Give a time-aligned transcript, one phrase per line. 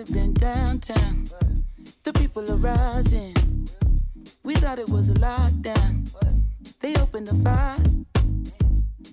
[0.00, 1.28] have been downtown.
[2.04, 3.34] The people are rising.
[4.42, 6.08] We thought it was a lockdown.
[6.80, 7.76] They opened the fire.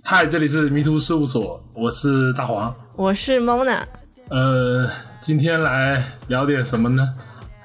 [0.02, 2.74] 嗨，这里是迷途事务所，我是大黄。
[2.96, 3.84] 我是 Mona，
[4.30, 4.90] 呃，
[5.20, 7.14] 今天来聊点什么呢？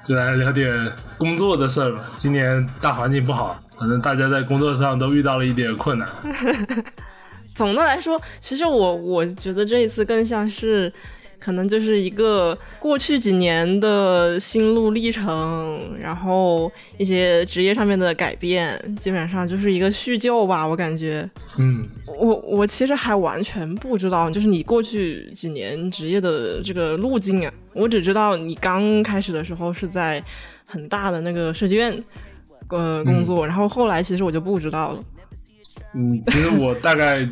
[0.03, 2.03] 就来聊点工作的事儿吧。
[2.17, 6.09] 今年大环境不好，可能大家在工作上都遇到了一点困难。
[7.55, 10.91] 总的来说，其实我我觉得这一次更像是，
[11.43, 20.65] 可能就是一个过去几年的心路历程，然后一些职业上面的改变，基本上就是一个叙旧吧。
[20.65, 21.29] 我感觉，
[21.59, 30.23] 嗯，我我其实还完全不知道，就是你过去几年职业的这个路径啊，我只知道你刚开始的时候是在
[30.65, 32.01] 很大的那个设计院，
[32.69, 35.03] 呃工作，然后后来其实我就不知道了。
[35.95, 37.27] 嗯，其实我大概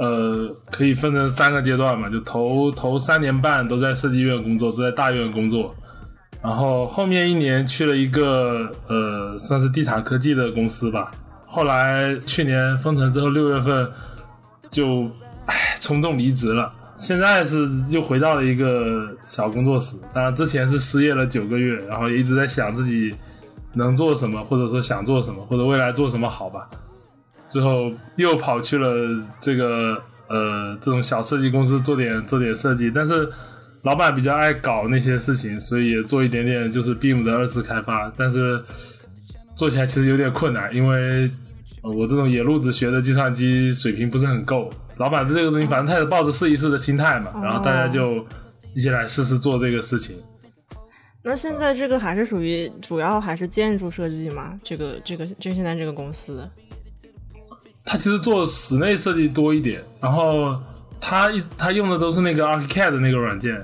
[0.00, 5.74] 呃可以分成三个阶段嘛，就头头三年半都在设计院工作，都在大院工作，
[6.42, 11.12] 然后后面一年去了一个呃算是地产科技的公司吧，
[11.44, 13.92] 后来去年封城之后六月份
[14.70, 15.04] 就
[15.44, 23.14] 唉冲动离职了，现在是又回到了一个小工作室，当然之前是失业了九个月，然后一直在想自己
[23.74, 26.66] 能做什么，或者说想做什么，或者未来做什么好吧。
[27.50, 28.94] 最后又跑去了
[29.40, 33.28] 这个呃这种小设计公司做点做点设计，但是
[33.82, 38.62] 老板比较爱搞那些事情，所以也做一点点就是 BIM 的二次开发，但是
[39.54, 41.30] 做起来其实有点困难，因为、
[41.82, 44.70] 呃我这种野路子学的计算机水平不是很够。
[44.98, 48.22] 老板对这个东西反正他也抱着试一试的心态嘛，然后大家就
[48.74, 50.16] 一起来试试做这个事情。
[51.22, 54.60] 那现在这个还是属于主要还是建筑设计嘛？
[54.62, 56.46] 这个这个这现在这个公司，
[57.84, 60.54] 他其实做室内设计多一点，然后
[61.00, 63.56] 他一他用的都是那个 ArchiCAD 的那个软件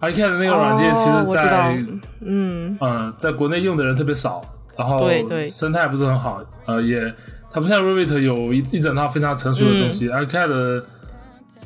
[0.00, 1.84] ，ArchiCAD 的那个软件其实在
[2.22, 4.42] 嗯，嗯、在国内用的人特别少，
[4.76, 5.46] 然后对对。
[5.46, 7.14] 生态不是很好，呃，也
[7.52, 10.84] 它不像 Revit 有一一整套非常成熟的东嗯西、a r c a d 的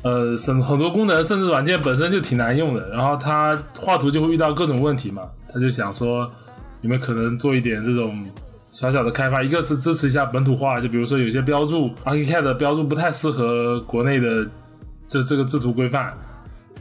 [0.03, 6.29] 呃很很多功能甚至软件本身就挺难用的，然后他画图就会遇到各种问题嘛，他就想说
[6.81, 8.23] 你们可能做一点这种。
[8.77, 14.47] 小小的开发，一个是支持一下本土化，就比如说有些标注 ArchiCAD 的标注不太适合国内的
[15.07, 16.15] 这这个制图规范，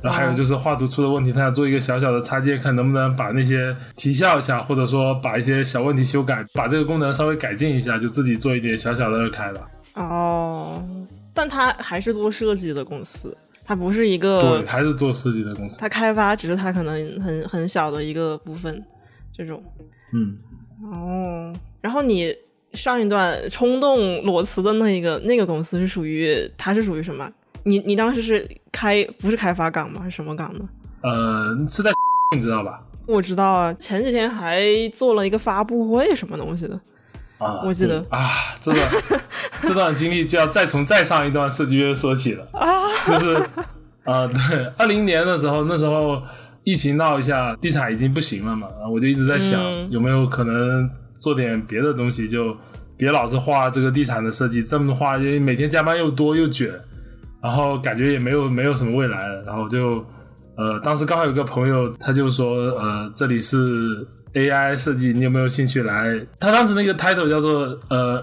[0.03, 9.67] 然后还有就是画图出了问题，他想做一个小小的插件，看能不能把那些提效一下，或者说把一些小问题修改，把这个功能稍微改进一下，就自己做一点小小的二开吧。
[9.95, 10.85] 哦，
[11.33, 13.35] 但他还是做设计的公司，
[13.65, 15.81] 他不是一个对，还是做设计的公司。
[15.81, 18.85] 他开发只是他可能很很小的一个部分，
[19.33, 19.63] 这种。
[20.13, 20.37] 嗯，
[20.91, 22.35] 哦，然后你
[22.73, 27.31] 上一段冲动裸辞的那一个那个公司是属于，它是属于什么？
[27.65, 30.03] 你你当时是开不是开发岗吗？
[30.05, 30.61] 是什么岗呢？
[31.03, 31.91] 呃，是在
[32.35, 32.81] 你知道吧？
[33.07, 34.63] 我知道啊，前几天还
[34.95, 36.79] 做了一个发布会，什么东西的。
[37.39, 38.29] 啊，我记得啊，
[38.61, 38.89] 这段
[39.63, 43.35] 这段经历就要再从再上一段设计约说起了啊，就是
[44.05, 46.23] 啊、对，二零年的时候，那时候
[46.67, 52.55] 疫情闹一下，地产已经不行了嘛，然后我就一直在想、嗯有没有可能做点别的东西，就
[52.97, 56.69] 别老是画这个地产的设计，这么画，因为每天加班又多又卷，
[57.41, 60.05] 然后感觉也没有没有什么未来了，然后就
[60.57, 64.05] 呃，当时刚好有个朋友，他就说呃，这里是
[64.35, 66.21] AI 设计，你有没有兴趣来？
[66.41, 68.21] 他当时那个 title 叫做呃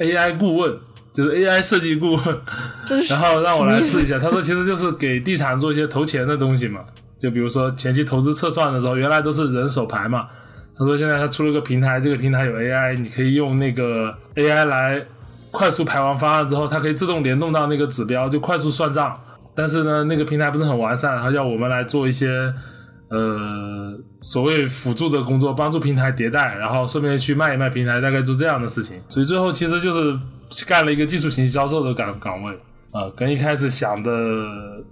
[0.00, 0.76] AI 顾问，
[1.14, 2.22] 就是 AI 设计顾问，
[3.08, 4.18] 然后让我来试一下。
[4.18, 6.84] 他说其实就是给地产做一些投钱的东西嘛，
[7.18, 10.26] 就比如说前期投资测算的时候，原来都是人手排嘛。
[10.78, 15.02] 他说现在他出了个平台，这个平台有 AI，你可以用那个 AI 来
[15.50, 19.18] 快速排完方案之后，它可以自动联动到那个指标，就快速算账。
[19.54, 22.52] 但是呢，那个平台不是很完善，他要我们来做一些
[23.08, 29.00] 呃所谓辅助的工作，帮助平台迭代，然后顺便去卖一卖平台，大概做这样的事情。
[29.08, 30.14] 所以最后其实就是
[30.66, 32.52] 干了一个技术型销售的岗岗位
[32.92, 34.10] 啊、跟一开始想的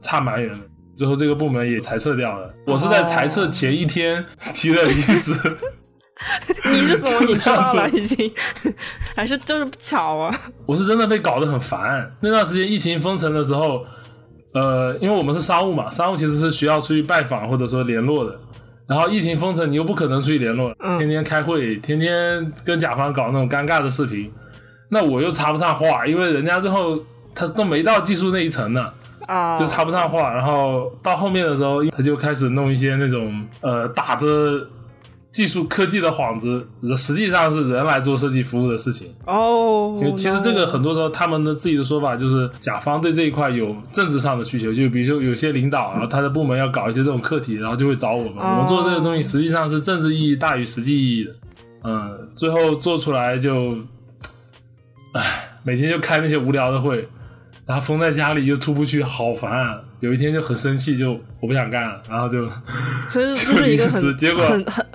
[0.01, 0.61] 差蛮远的。
[0.97, 4.25] 最后这个部门也裁撤掉了，我是在裁撤前一天
[4.55, 5.33] 提的离职。
[6.65, 8.33] 你是怎么你知道了已经，
[9.17, 10.35] 还是就是不巧啊？
[10.65, 12.11] 我是真的被搞得很烦。
[12.21, 13.85] 那段时间疫情封城的时候，
[14.55, 18.39] 呃，因为我们是商务嘛，商务其实是需要出去拜访或者说联络的。
[18.87, 24.33] 然后疫情封城，你又不可能出去联络，嗯天天开会，天天跟甲方搞那种尴尬的视频，
[24.91, 26.99] 那我又插不上话，因为人家最后
[27.35, 28.89] 他都没到技术那一层呢。
[29.27, 34.67] 啊，就插不上话，然后到后面的时候，他就开始弄一些那种呃打着
[35.33, 36.67] 技术科技的幌子，
[36.97, 39.13] 实际上是人来做设计服务的事情。
[39.27, 48.37] 哦，因为其实这个很多时候他们的自己的说法就是甲方对这一块有政治上的需求，就比如说有些领导，然后他的部门要搞一些这种课题，然后就会找我们。
[48.37, 51.33] 我们做这个东西实际上是政治意义大于实际意义的。
[51.83, 53.77] 嗯，最后做出来就，
[55.13, 55.23] 唉，
[55.65, 57.09] 每天就开那些无聊的会，
[57.67, 59.81] 然后封在家里又出不去，好烦啊！
[60.01, 62.47] 有一天就很生气，就我不想干了，然后就
[63.09, 64.87] 所以就是 一个很结果很很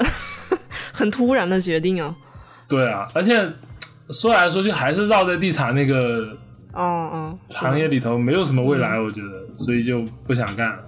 [0.94, 2.16] 很突然的决定啊。
[2.68, 3.52] 对啊，而且
[4.12, 6.38] 说来说去还是绕在地产那个
[6.74, 10.84] 哦哦，行业里头，没有什么未来，我觉得，所以就不想干了。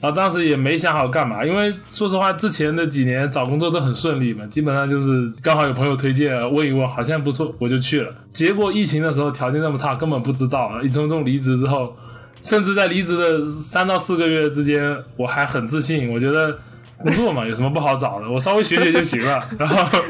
[0.00, 8.12] 然后当时也没想好干嘛，因为说实话，之前的几年找工作都很顺利嘛，基本上就是刚好有朋友推荐，问一问，好像不错，我就去了。
[8.32, 10.80] 结果疫情的时候条件那么差，根本不知道。
[10.82, 11.96] 一匆匆离职之后，
[12.42, 16.58] 甚至在离职的三到四个月之间，我还很自信，我觉得
[16.98, 19.42] 工作嘛有什么不好找的，我稍微学学就行了。
[19.58, 20.00] 然后。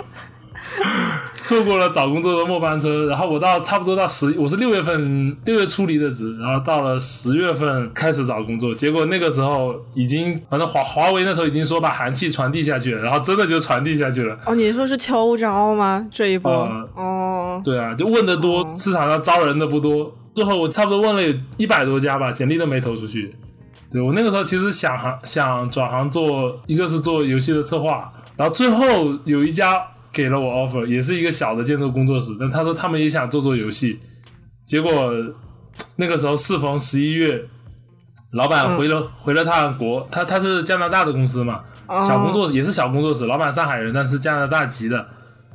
[1.47, 14.37] 错过了找工作的末班车，然后我到差不多到十，我是六月份六月初离的职，然后到了十月份开始找工作，结果那个时候已经，反正华华为那时候已经说把寒气传递下去了，然后真的就传递下去了。
[14.45, 16.05] 哦，你说是秋招吗？
[16.11, 16.51] 这一波？
[16.51, 23.37] 呃哦，对啊，就问的多，哦市场上招人的不多，最后我差不多问了有一百多家吧，简历都没投出去。
[23.93, 29.81] 对我那个时候其实想行想转行做，一个是做游戏的策划，然后最后有一家
[30.17, 34.01] 给了我 offer，也是一个小的建筑工作室，但他说他们也想做做游戏，
[34.65, 35.13] 结果
[35.97, 37.39] 那个时候适逢十一月，
[38.33, 44.99] 老板回了、回了趟国，他他是加拿大的公司嘛，哦小工作也是小工作室，老板上海人，但是加拿大籍的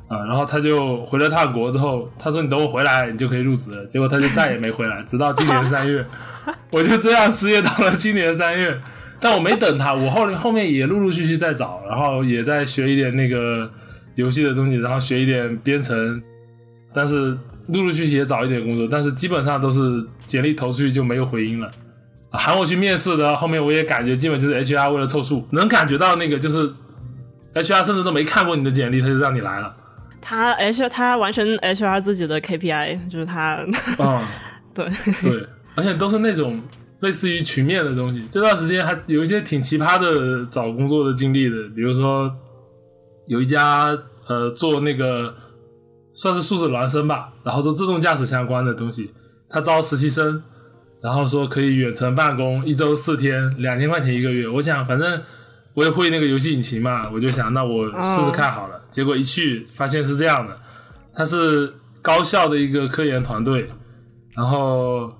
[0.06, 3.84] 啊，然后他就回了趟国之后，他说你等我回来，你就可以入职了。
[3.86, 6.06] 结果他就再也没回来， 直到今年三月，
[6.70, 8.80] 我就这样失业到了今年三月。
[9.18, 13.70] 但我没等他，我后后面也陆陆续续在找，然后也在学一点那个
[14.14, 16.22] 游戏的东西，然后学一点编程，
[16.92, 17.36] 但是
[17.68, 21.70] 陆陆续续也找一点工作，但是基本上都是简历投出去就没有回音了。
[22.30, 26.72] 喊我去面试的，后面我也感觉基本就是 HR 为了凑数，能感觉到那个就是
[27.54, 29.76] HR 甚至都没看过你的简历，他就让你来了。
[30.20, 33.66] 他 H 他完成 HR 自己的 KPI，就是他
[33.98, 34.24] 嗯，
[34.72, 34.86] 对，
[35.20, 36.62] 对，而且都是那种
[37.00, 38.26] 类似于群面的东西。
[38.30, 42.32] 这段时间还有一些挺奇葩的找工作的经历的，比如说
[43.26, 43.96] 有一家
[44.26, 45.34] 呃做那个
[46.12, 49.12] 算是数字孪生吧，然后做自动驾驶相关的东西，
[49.48, 50.42] 他招实习生，
[51.00, 54.48] 然后说可以远程办公，一周四天，两千块钱一个月。
[54.48, 55.22] 我想反正
[55.74, 58.80] 我也会那个游戏引擎嘛，我就想那我试试看好了。
[58.90, 60.58] 结果一去发现是这样的，
[61.14, 61.72] 他是
[62.02, 63.70] 高校的一个科研团队，
[64.36, 65.10] 然后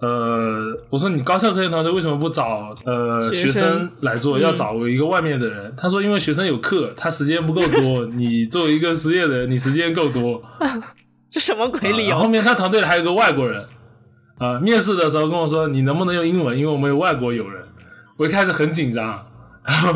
[0.00, 5.74] 呃，我说你高校科研团队为什么不找呃学学生生来做，要找一个外面的人？
[5.76, 10.42] 他说因为学生有课，他时间不够多， 你作为一个失业的人，你时间够多。
[11.30, 12.26] 这什么鬼理啊然后？
[12.26, 13.64] 面他团队里还有个外国人，
[14.38, 17.62] 啊、面试的时候跟我说你能不能用英文，因为我们有外国友人。
[18.16, 19.14] 我一开始很紧张，
[19.64, 19.92] 然后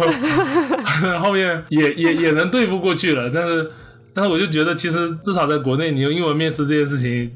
[1.20, 3.70] 后面也也也能对付过去了，但是
[4.14, 7.30] 但是我就觉得其实至少在国内你用英文面试这件事情。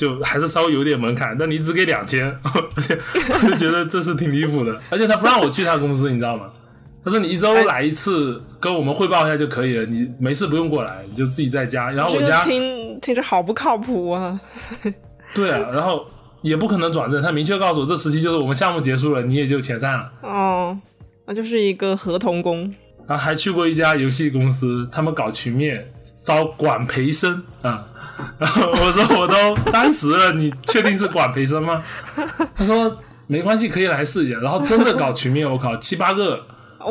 [0.00, 2.26] 就还是稍微有点门槛，但你只给两千，
[2.74, 2.98] 而且
[3.28, 4.80] 我就觉得这是挺离谱的。
[4.88, 6.46] 而且他不让我去他公司，你知道吗？
[7.04, 11.90] 他说你一周来一次，跟我们汇报一下就可以了，你没事不用过来，你就自己在家。
[11.90, 14.40] 然后我家听听着好不靠谱啊！
[15.34, 16.06] 对啊，然后
[16.40, 20.10] 也不可能转正，他明确告诉我，这时期就是我们项目结束了，你也就遣散了。
[20.22, 20.78] 哦，
[21.26, 22.72] 那就是一个合同工。
[23.10, 25.92] 然后还去过一家游戏公司，他们搞群面，
[26.24, 27.84] 招管培生啊。
[28.38, 31.82] 然后我说我都三十了，你确定是管培生吗？
[32.54, 34.38] 他说没关系，可以来试一下。
[34.38, 36.40] 然后真的搞群面，我靠，七八个，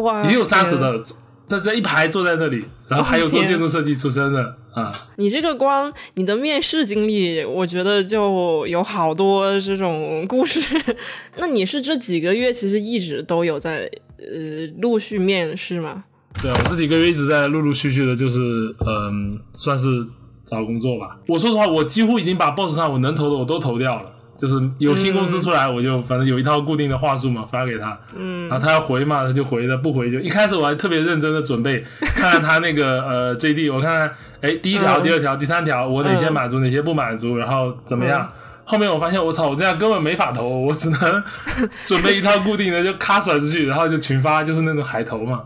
[0.02, 1.02] 哇，也有三十的，
[1.48, 4.92] 在在一排坐在那里，然后还有做建筑设计出身的啊。
[5.16, 10.60] 你这个光你的面试经历，我觉得就有好多这种故事。
[11.40, 16.04] 那你是这几个月其实一直都有在呃陆续面试吗？
[16.42, 18.40] 对啊，我这几个月一直在陆陆续续的，就是
[18.86, 20.06] 嗯，算是
[20.46, 21.18] 找工作吧。
[21.28, 24.04] 我说实话，我几乎已经把 boss 上我能投的我都投掉了。
[24.38, 31.84] 就是有新公司出来，我就反正有一套固定的话术嘛，发给他，嗯，然后他要回嘛，他就回的，不回就一开始我还特别认真的准备，
[32.16, 34.10] 看看他那个呃 JD，我看看，
[34.40, 38.32] 哎，第一条、嗯第二条、第三条，我哪些嗯满足，哪些不满足，然后怎么样？
[38.64, 41.24] 后面我发现我操，我这样根本没法投，我只能
[41.84, 45.42] 准备一套固定的就咔甩出去，然后就群发，就是那种海投嘛。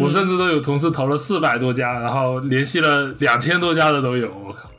[0.00, 4.28] 我甚至都有同事投了四百多家，然后联系了两千多家的都有。
[4.28, 4.70] 我靠，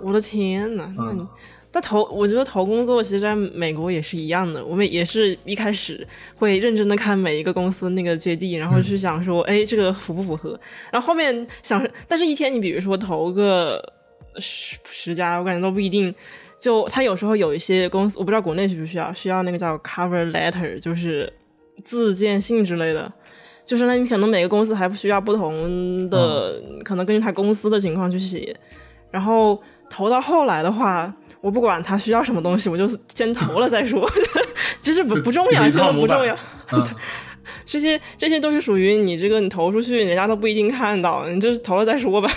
[0.00, 1.28] 我的天呐，那你、嗯
[1.72, 10.58] 但投，我觉得投工作其实在美国也是一样的，我们也是一开始会认真的看每一个公司那个 JD，然后去想说，哎，这个符不符合？
[10.90, 13.80] 然后后面想，但是一天你比如说投个
[14.38, 16.12] 十十家，我感觉都不一定。
[16.58, 21.32] 就他有时候有一些公司，我不知道国内需不需要，需要那个叫 cover letter，就是
[21.84, 23.10] 自荐信之类的。
[23.70, 28.56] 就是那你可能每个公司还不需要不同的，可能根据他公司的情况去写。
[29.12, 31.14] 然后投到后来的话。
[31.42, 34.06] 我不管他需要什么东西，我就先投了再说。
[34.82, 36.36] 其 实不不重要，真的不重要。
[37.66, 42.30] 这些这些都是属于你这个，你投出去，人家都不一定看到，你就是投了再说吧，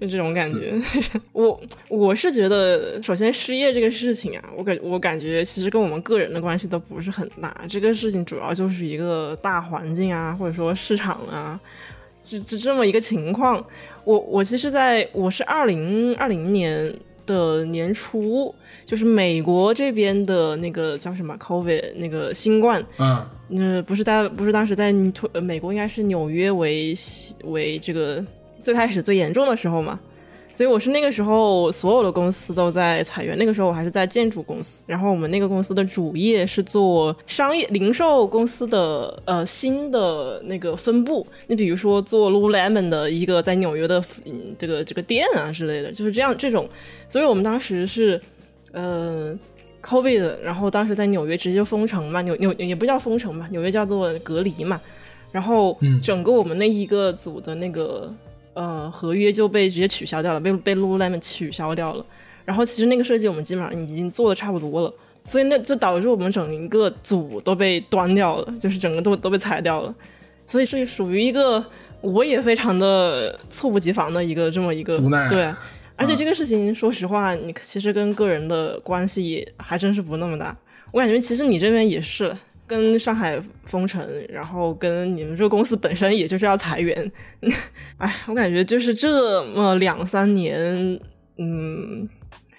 [0.00, 0.74] 就这种感觉。
[1.32, 7.54] 我我是觉得，首先失业这个事情啊，我感我感觉其实跟我们个人的关系都不是很大。
[7.68, 11.58] 这个事情主要就是一个大环境啊，或者说市场啊，
[12.24, 13.64] 就就这么一个情况。
[14.04, 16.94] 我我其实在我是二零二零年。
[17.28, 18.54] 的年初，
[18.86, 24.92] 就是美国这边的那个叫什么 COVID 那个新冠，嗯，嗯不是在不是当时在
[25.42, 26.92] 美国应该是纽约为
[27.44, 28.24] 为这个
[28.60, 29.98] 最开始最严重的时候嘛。
[30.54, 33.38] 所以我是那个时候，所有的公司都在裁员。
[33.38, 41.24] 那个时候我还是在建筑公司，然后我们那个公司的主业是做商业零售公司的呃新的那个分部。
[41.46, 44.02] 你比如说做 Lululemon 的一个在纽约的
[44.58, 46.68] 这个这个店啊之类的，就是这样这种。
[47.08, 48.20] 所以我们当时是
[48.72, 49.32] 呃
[49.82, 54.80] COVID，然后当时在纽约直接封城嘛，纽纽也不叫封城嘛，纽约叫做隔离嘛。
[55.32, 58.12] 然后整个我们那一个组的那个。
[58.54, 62.04] 呃，合约就被直接取消掉了，被被 Lululemon 取消掉了。
[62.44, 64.92] 然后其实那个设计我们基本上已经做的差不多了，
[65.26, 69.94] 所以那就导致我们整一个组都被端掉了，就是整个都都被裁掉了。
[70.48, 71.64] 所以是属于一个
[72.00, 75.28] 我也非常的猝不及防的一个这么一个无奈。
[75.28, 75.54] 对，
[75.98, 80.56] 而且这个事情说实话，你其实跟个人的关系还真是不那么大。
[80.92, 82.34] 我感觉其实你这边也是。
[82.68, 87.10] 跟上海封城，然后跟你们这个公司本身也就是要裁员，
[87.96, 91.00] 哎，我感觉就是这么两三年，
[91.38, 92.06] 嗯，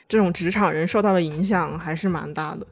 [0.08, 2.66] 这种职场人受到的影响还是蛮大的。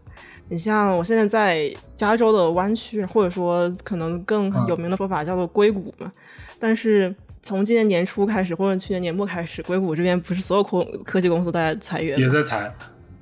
[0.50, 6.12] 你像我现在在加州的湾区，或者说可能更有名的说法叫做硅谷嘛，
[6.58, 7.16] 但是
[7.48, 12.74] 从今年年初开始，或者去年年末开始，硅谷这边不是所有科科技公司都在裁员，也在裁。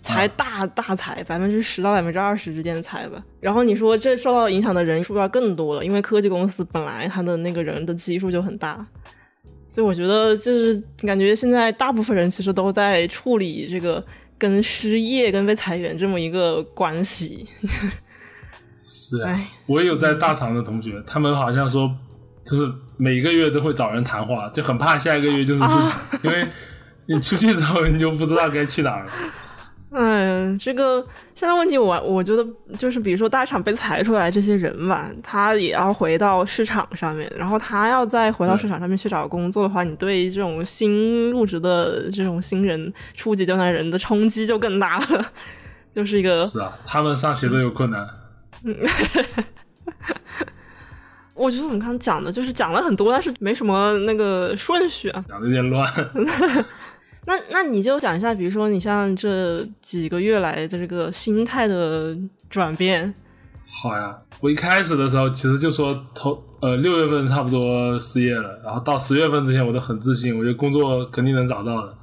[0.02, 8.86] 裁大大裁百分之十到百分之二十之间的裁吧，然后你说这受到影响的人数要更多了，因为科技公司本来它的那个人的基数就很大，
[9.68, 14.06] 所以我觉得就是感觉现在大部分人其实都在处理这个
[14.38, 17.48] 跟失业跟被裁员这么一个关系。
[18.84, 21.92] 是啊，我也有在大厂的同学，他们好像说
[22.46, 26.48] 就是每个月都会找人谈话，就很怕下一个月就是自己，因为
[27.08, 29.12] 你出去之后你就不知道该去哪儿了。
[29.98, 31.00] 嗯，这个
[31.34, 32.46] 现在问题，我我觉得
[32.78, 45.26] 就是，比如说大厂被裁出来这些人吧，他也要回到市场上面，然后他要再回到市场上面去找工作的话，你对这种新入职的这种新人、初级调查人的冲击就更大了，
[45.96, 48.06] 就是一个是啊，他们上学都有困难。
[48.66, 48.76] 嗯，
[51.36, 55.88] 我觉得我们刚刚讲的就是讲了很多，但是没什么那个顺序啊， 讲的有点乱。
[57.28, 62.16] 那那你就讲一下，比如说你像这几个月来的这个心态的
[62.50, 63.14] 转变。
[63.68, 71.94] 好呀，我一开始的时候其实就说头呃六月份差不多失业了，然后到十月份之前我都很自信，我觉得工作肯定能找到的。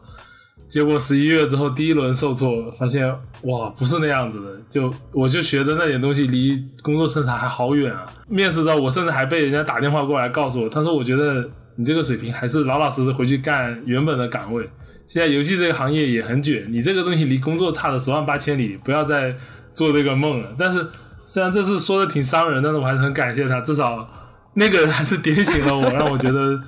[0.73, 3.07] 结果十一月之后第一轮受挫，发现
[3.43, 8.07] 哇不是那样子的，就我就学的那点东西离工作生产还好远啊。
[8.27, 14.67] 面试到我甚至还被人家打电话过来告诉我，他说我觉得你这个水平还是老老实实回去干原本的岗位。
[15.07, 19.37] 现在游戏这个行业也很卷，你这个东西离工作差的十万 八千里，不要再
[19.75, 20.55] 做这个梦了。
[20.59, 20.87] 但是
[21.27, 24.09] 虽然这次说的挺伤人，但是我还是很感谢他，至少
[24.55, 26.59] 那个人还是点醒了我，让我觉得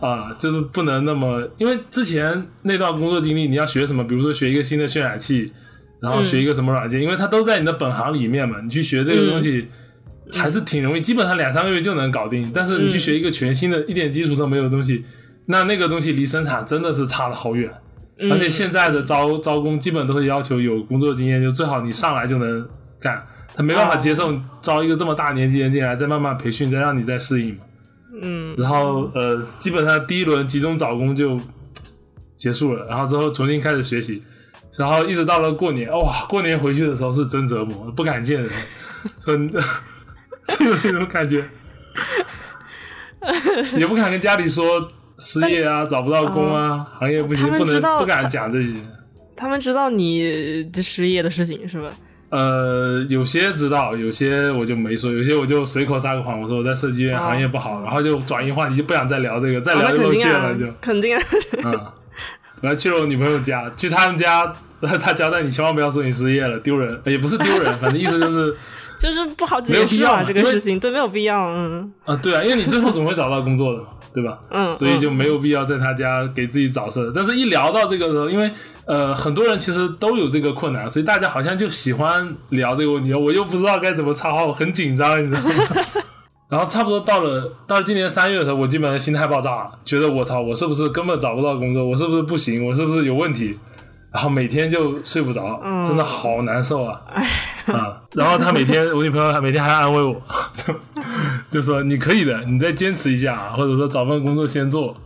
[0.00, 5.52] 啊，就是不能那么，因为之前那段工作经历，你要学什么，比如说学一个新的渲染器，
[6.00, 9.68] 然后学一个什么软件，因为它都在你的本行里面嘛，你去学这个东西
[10.32, 12.50] 还是挺容易，基本上两三个月就能搞定。
[12.54, 15.04] 但是你去学一个全新的一点基础都没有的东西。
[15.46, 17.70] 那那个东西离生产真的是差了好远，
[18.30, 22.66] 而且现在的招招工基本都是要求有工作经验，就最好你上来就能
[23.00, 23.20] 干，
[23.54, 27.62] 他没办法接受招一个这么大年纪人进来，再慢慢培训，再让你再适应嘛。
[28.20, 31.38] 嗯，然后呃，基本上第一轮集中找工就
[32.36, 34.22] 结束了，然后之后重新开始学习，
[34.76, 38.50] 然后一直到了过年，哇，过年回去的时候是真折磨，不敢见人，
[39.20, 39.60] 真的
[40.48, 41.44] 是有那种感觉，
[43.76, 44.88] 也不敢跟家里说。
[45.22, 48.74] 失业啊，找不到工啊，行业不行，不能不敢讲这些。
[49.36, 51.90] 他们知道你这失业的事情是吧？
[52.30, 61.22] 呃，有些知道，有些我就没说，有些我就随口撒个谎，我说我在设计院行业不好，然后就转移话题，就不想再聊这个，再聊就露馅了，就肯定啊。
[61.64, 61.72] 嗯，
[62.62, 68.56] 然后去了我女朋友家，去他们家，他交代你千万不要说你失业了，丢人，也不是丢人，反正意思就是。
[69.00, 73.80] 就是不好解释啊，这个事情对没有必要，嗯啊对啊，因为你最后总会找到工作的，
[74.12, 74.38] 对吧？
[74.50, 77.12] 嗯，所以就没有必要在他家给自己找事儿。
[77.14, 78.50] 但是，一聊到这个时候，因为
[78.86, 83.14] 呃很多人其实都有这个困难，所以大家好像就喜欢聊这个问题。
[83.14, 85.54] 我又不知道该怎么插话，我很紧张，你知道吗？
[86.50, 91.84] 然后差不多到了到了今年三月的时候，我基本上心态爆炸了，觉得我操，我是不是根本找不到工作？
[91.84, 92.66] 我是不是不行？
[92.66, 93.56] 我是不是有问题？
[94.12, 97.00] 然后每天就睡不着，真的好难受啊！
[97.72, 100.20] 啊，然后他每天，我女朋友每天还安慰我，
[101.50, 104.96] 就说你可以的，你再坚持一下，或者说找份工作先做。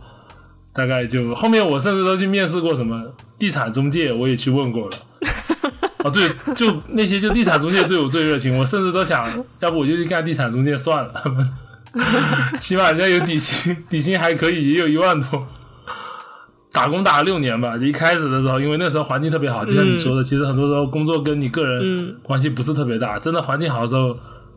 [0.73, 3.01] 大概就后面我甚至都去面试过什么
[3.39, 4.97] 地产中介，我也去问过了。
[5.99, 9.25] 哦，对，就那些就地产中介对我最热情，我甚至都想
[9.61, 11.13] 要不我就去干地产中介算了，
[12.59, 15.47] 起码人家有底薪，底薪还可以，也有一万多。
[16.73, 23.17] 打工打了六年吧，就一开始的时候，因为那时候环境特别好，就像你说的，其实很多时候工作跟你个人关系不是特别大。
[23.17, 24.13] 真的环境好的时候，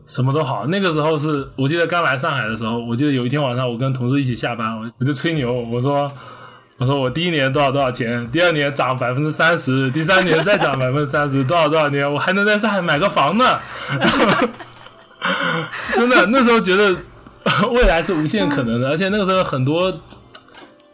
[0.09, 0.67] 什么都好。
[0.67, 6.11] 那个时候是我记得刚来上海的时候，我记得有一天晚上，我跟同事一起下班，我我就吹牛，我说
[6.79, 13.61] 我说我第一年多少多少钱，第二年涨百分之三十， 第三年再涨百分之三十，多少多少年我还能在上海买个房呢？
[15.95, 16.97] 真的，那时候觉得
[17.71, 19.95] 未来是无限可能的，而且那个时候很多。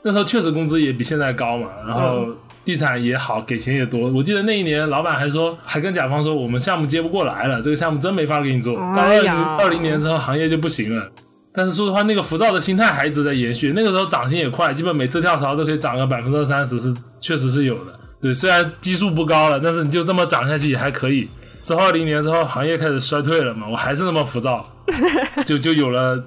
[0.07, 2.27] 那时候确实工资也比现在高嘛，然后
[2.65, 4.11] 地产也好，给钱也多。
[4.11, 8.75] 我记得那一年老板还说，还跟甲方说，我们项目接不过来了，这个项目真没法给你做。
[8.77, 11.11] 到二零二零年之后，行业就不行了。
[11.53, 13.73] 但是说实话，那个浮躁的心态还一直在延续。
[13.77, 17.93] 那个时候涨薪也快，基本每次跳槽都可以涨个百分之二三十，是确实是有的。
[18.21, 21.29] 对，虽然基数不高了，但是你就这么涨下去也还可以。
[21.63, 24.69] 之后二零年之后，行业开始衰退了嘛，我还是那么浮躁，
[25.47, 26.23] 就就有了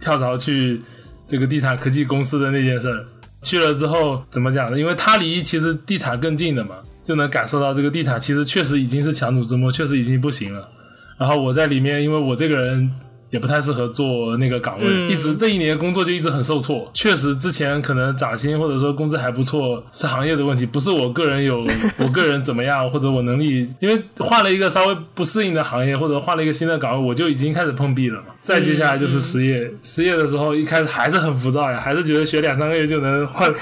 [0.00, 0.80] 跳槽去
[1.26, 3.04] 这个地产科技公司的那件事儿。
[3.42, 4.78] 去了之后怎么讲呢？
[4.78, 10.68] 因为他离其实地产更近的嘛，就能感受到这个地产其实确实已经是强弩之末，确实已经不行了。
[11.18, 12.90] 然后我在里面，因为我这个人。
[13.30, 16.90] 也不太适合做那个岗位，一直这一年工作就一直很受挫。
[16.92, 21.64] 确实，之前可能涨薪或者说工资还不错，是行业的问题，不是我个人有
[21.98, 23.68] 我个人怎么样或者我能力。
[23.78, 28.26] 因为换了一个稍微不适应的行业，或者换了一个新的岗位，我就已经开始碰壁了嘛。
[28.40, 33.52] 再接下来就是失业，失业的时候一开始还是很浮躁呀，还是觉得学两三个月就能换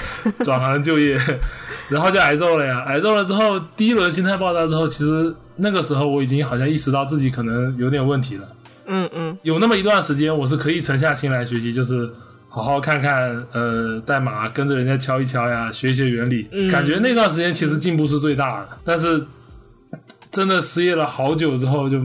[0.43, 1.15] 转行就业，
[1.89, 2.83] 然后就挨揍了呀。
[2.87, 8.47] 挨揍了之后，第一轮心态爆炸之后，其实那个时候我已经好像意识到自己可能有点问题了。
[8.89, 12.11] 嗯嗯，有那么一段时间，我是可以沉下心来学习，就是
[12.49, 16.49] 好好看看呃代码，跟着人家敲一敲呀，学一些原理。
[16.69, 18.69] 感觉那段时间其实进步是最大的。
[18.83, 19.23] 但是
[20.31, 22.01] 真的失业了好久之后，就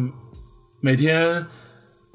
[0.80, 1.44] 每天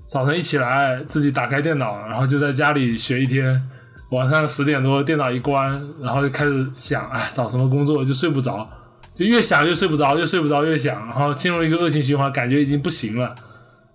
[0.06, 3.62] 早晨一起来，自己打开电脑，然后就在家里学一天。
[4.12, 8.68] 晚上十点多电脑一关，然后就开始想，哎，找什么工作就睡不着，
[9.14, 13.36] 就越想越睡不着，越睡不着越想，然后进入一个恶性循环，感觉已经不行了。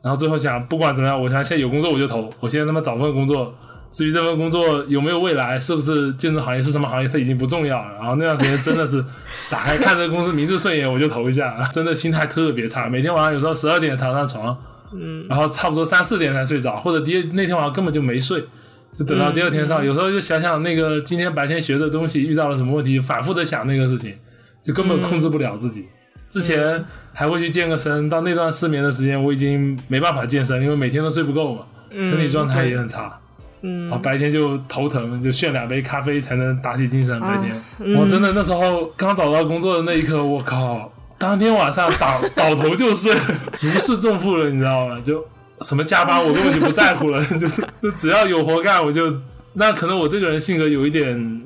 [0.05, 2.29] 然后最后想，不管怎么样，我想现在有工作我就投。
[2.39, 3.57] 我现在他妈找份工作，
[3.91, 7.95] 至于这份工作有没有未来，是不是建筑行业是什么行业，它已经不重要了。
[7.99, 9.03] 然后那段时间真的是
[9.49, 12.87] 打开看这个公司名字顺眼我就投一下，真的心态特别差。
[12.87, 14.55] 每天晚上有时候十二点躺上床，
[14.93, 18.45] 嗯，然后差不多三四点才睡着，或者第那天晚上根本就没睡，
[18.93, 19.83] 就等到第二天上。
[19.83, 24.15] 有时候就想想那个今天白天学的东西遇到了什么问题，反复的想那个事情，
[24.63, 25.87] 就根本控制不了自己。
[26.29, 26.85] 之前
[27.15, 31.63] 还会去健个身，到那段失眠的时间，我已经没办法健身，因为每天都睡不够嘛，
[32.05, 33.17] 身体状态也很差。
[33.63, 37.19] 嗯，啊，白天就头疼，就炫两杯咖啡才能打起精神。
[37.21, 43.15] 白天，我真的那时候刚找到工作的那一刻，我靠，当天晚上倒 倒头就睡，
[43.61, 45.01] 如释重负了，你知道吗？
[45.03, 45.25] 就
[45.61, 49.15] 什么加班我根本就不在乎了， 就是就只要有活干我就。
[49.57, 51.43] 那可能我这个人性格有一点。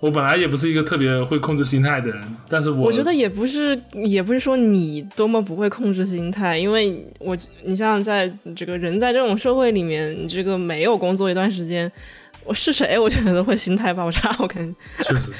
[0.00, 11.90] 我本来也不是一个特别会控制心态的人，但是我我觉得也不是，也不是说你多么不会控制心态，因为我你像在这个人在这种社会里面，你这个没有工作一段时间，
[12.44, 12.98] 我是谁？
[12.98, 15.32] 我觉得会心态爆炸，我感觉确实。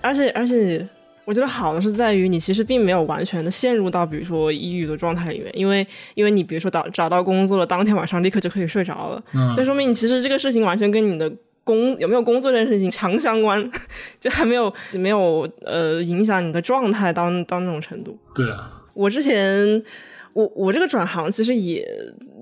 [0.00, 0.88] 而 且而且，
[1.24, 11.32] 我觉得好的是在于你其实并没有完全的陷入到比如说抑郁的状态里面，因为因为你比如说找找到工作了，当天晚上立刻就可以睡着了，嗯，那说明你其实这个事情完全跟你的。
[11.64, 13.70] 工有没有工作这件事情强相关，
[14.18, 18.18] 就还没有没有呃影响你的状态到到那种程度。
[18.34, 19.82] 对啊，我之前
[20.32, 21.86] 我我这个转行其实也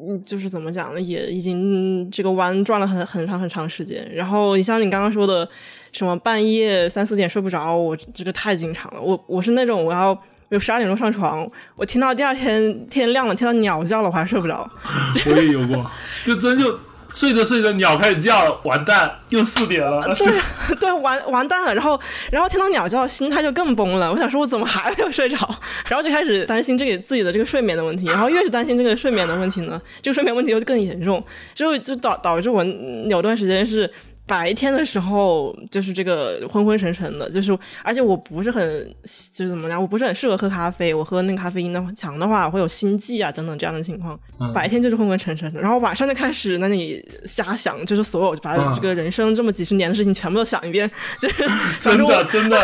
[0.09, 4.11] 嗯，就是怎么讲呢，也已经这个弯转了很很长很长时间。
[4.15, 5.47] 然后你像你刚刚说的，
[5.93, 9.03] 什么半夜三四点睡不着，我这个太经常了。
[9.03, 14.69] 我我是那种我要有十二点钟上床，我听到第二天天亮了，听到鸟叫了，我还睡不着。
[15.27, 15.91] 我也有过，
[16.25, 16.79] 就真就。
[17.13, 20.01] 睡着睡着，鸟开始叫了，完蛋，又四点了。
[20.15, 21.75] 对 对，完完蛋了。
[21.75, 24.11] 然后，然后听到鸟叫，心态就更崩了。
[24.13, 25.37] 我想说，我怎么还没有睡着？
[25.89, 28.07] 然后就开始担心这个自己的这个睡眠的问题。
[28.07, 31.23] 然后越是担心这个睡眠的问题呢，这个睡眠问题就更严重，
[31.55, 32.65] 就就导导致我
[33.09, 33.91] 有段时间是。
[34.31, 38.95] 白天的时候就是这个昏昏沉沉的，就是而且我不是很
[39.33, 44.17] 就是怎么讲，我不是很适合喝咖啡，我喝那个咖啡因的强的话会有心悸啊等等这样的情况。
[44.55, 50.89] 白天就是昏昏沉沉的，然后晚上就开始那里瞎想，就是所有把这个人生这么几十年的事情全部都想一遍，
[51.21, 52.57] 就是真的真的。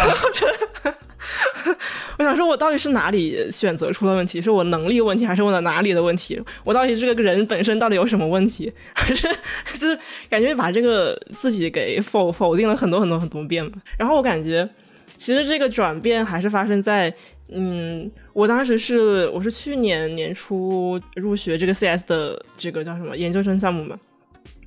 [2.18, 4.40] 我想说，我到底是哪里选择出了问题？
[4.40, 6.40] 是我能力问题，还是我的哪里的问题？
[6.64, 8.72] 我到底这个人本身到底有什么问题？
[8.94, 9.28] 还是
[9.74, 14.68] 就是感觉把这个自己给否否定了很多很多很多遍然后我感觉，
[15.16, 17.12] 其实这个转变还是发生在，
[17.52, 23.98] 嗯，我当时是我是去年年初入学这个 CS 的这个叫什么研究生项目嘛，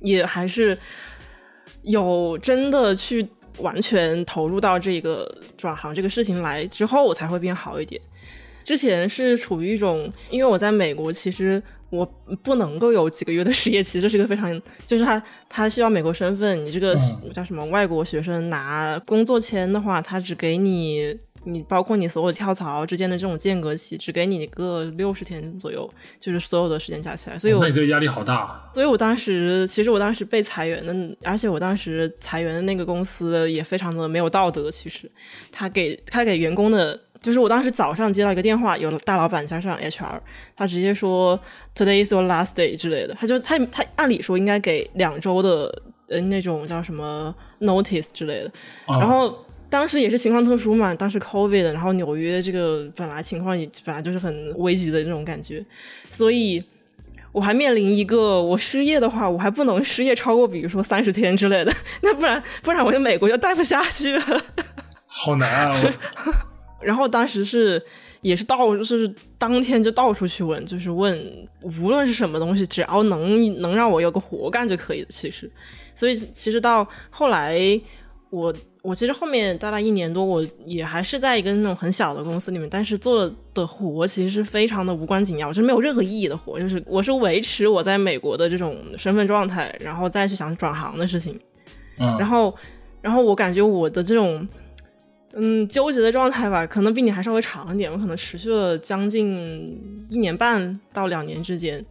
[0.00, 0.78] 也还是
[1.82, 3.26] 有真的去。
[3.62, 8.00] 完全投入到这个转行这个事情来之后，我才会变好一点。
[8.64, 12.04] 之前是处于一种，因为我在美国，其实我
[12.42, 16.94] 不能够有几个月的失业期，这是一个非常，就是他他需要美国身份，你这个
[17.32, 21.18] 叫什么外国学生拿工作签的话，他只给你。
[21.44, 27.38] 你包括你所有跳槽之间的这种间隔期，只给你一个六十天左右，就是所有的时间加起来。
[27.38, 28.70] 所以我，那你这个压力好大。
[28.74, 34.70] 所以我当时，其实我当时被裁员的，而且我当时裁员的那个公司也非常的没有道德。
[34.70, 35.10] 其实，
[35.50, 40.20] 他给他给员工的，就是我当时早上接到一个电话，有大老板加上 HR，
[40.54, 41.40] 他直接说
[41.74, 43.14] Today is your last day 之类的。
[43.14, 48.52] 他就他他按理说应该给两周的呃那种叫什么 notice 之类的，
[48.86, 49.46] 然后。
[49.70, 55.64] 当时也是情况特殊嘛，当时 COVID，然后纽约这个本来情况也本来就是很危急的那种感觉，
[56.04, 56.62] 所以
[57.30, 64.42] 我还面临一个我失业的话，我还不能失业超过比如说三十天之类的， 那不然不然我在美国就待不下去了，
[65.06, 65.94] 好难啊！
[66.82, 67.80] 然后当时是
[68.22, 75.06] 也是到就是当天就到处去问，就是问无论是什么东西，只要能能让我有个活干就可以了。
[75.10, 75.48] 其实，
[75.94, 77.80] 所以其实到后来。
[78.32, 91.38] 我我其实后面大概一年多，我也还是在一个那种很小的公司里面，但是做的活其实是非常的无关紧要，就是没有任何意义的活，就是我是维持我在美国的这种身份状态，然后再去想转行的事情。
[91.98, 92.54] 嗯，然后
[93.02, 94.48] 然后我感觉我的这种
[95.34, 101.84] 嗯纠结的状态吧，可能比你还稍微长一点，我可能持续了将近一年半到两年之间。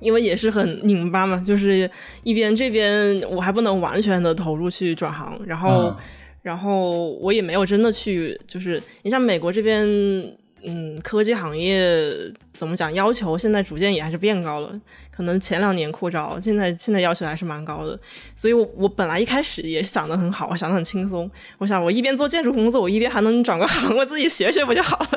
[0.00, 1.88] 因为也是很拧巴嘛，就是
[2.22, 5.94] 一边这边我还不能完全的投入去转行，然后，
[6.42, 9.86] 然后我也没有真的去，就是你像美国这边，
[10.64, 11.82] 嗯，科技行业
[12.52, 14.78] 怎么讲，要求现在逐渐也还是变高了，
[15.10, 17.98] 可能前两年扩招，现在现在要求还是蛮高的，
[18.34, 25.08] 所以我我本来一开始也想的很好，我想的很轻松，我想我一边做建筑工作，我一边还能转个行，我自己学学不就好了。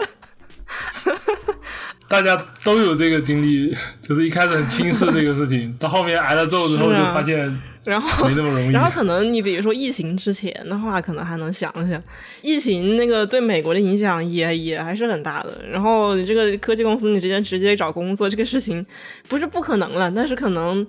[2.07, 7.37] 大家都有这个经历， 就是一开始很轻视这个事情， 到后面挨了揍之后就发现，
[7.83, 8.71] 然后没那么容易。
[8.71, 12.01] 然后可能你比如说疫情之前的话，可能还能想想，
[12.43, 15.65] 疫情那个对美国的影响也也还是很大的。
[15.67, 18.85] 然后你这个科技公司，你直接直接找工作这个事情
[19.27, 20.85] 不是不可能了，但是可能，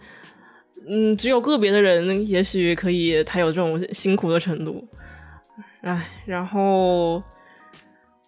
[0.87, 4.87] 嗯，只有个别的人也许可以，他有这种辛苦的程度。
[5.81, 7.23] 唉，然后。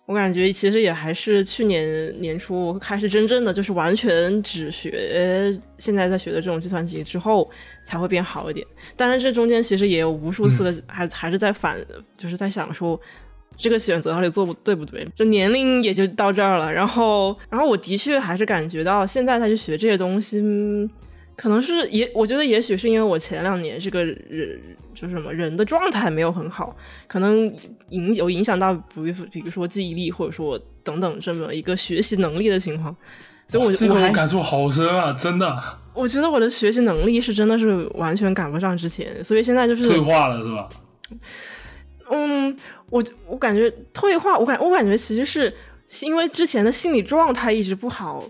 [0.06, 7.48] 我感觉其实也还是去年年初开始真正的就是完全只学现在在学的这种计算机之后
[7.84, 8.64] 才会变好一点。
[8.96, 11.76] 但是这中间其实也有无数次的还还是在反，
[12.16, 12.98] 就是在想说
[13.56, 15.06] 这个选择到底做不对不对。
[15.14, 20.40] 这年龄也就到这儿了，然后然后我的确还是感觉到现在再去学这些东西。
[21.34, 24.58] 可能是也，我觉得也许是因为我前两年这个人
[24.96, 26.74] 就是什么人的状态没有很好，
[27.06, 27.54] 可能
[27.90, 32.96] 影有影响到，比如比如说记忆力或者说等等这么一个学习能力的情况，
[33.46, 35.56] 所以我这个我感触好深啊，真的。
[35.94, 40.68] 我觉得我的学习能力是真的是完全赶不上之前，所以现在就是退化了，是吧？
[42.10, 42.56] 嗯，
[42.90, 45.52] 我我感觉退化，我感我感觉其实是
[46.06, 48.24] 因为之前的心理状态一直不好。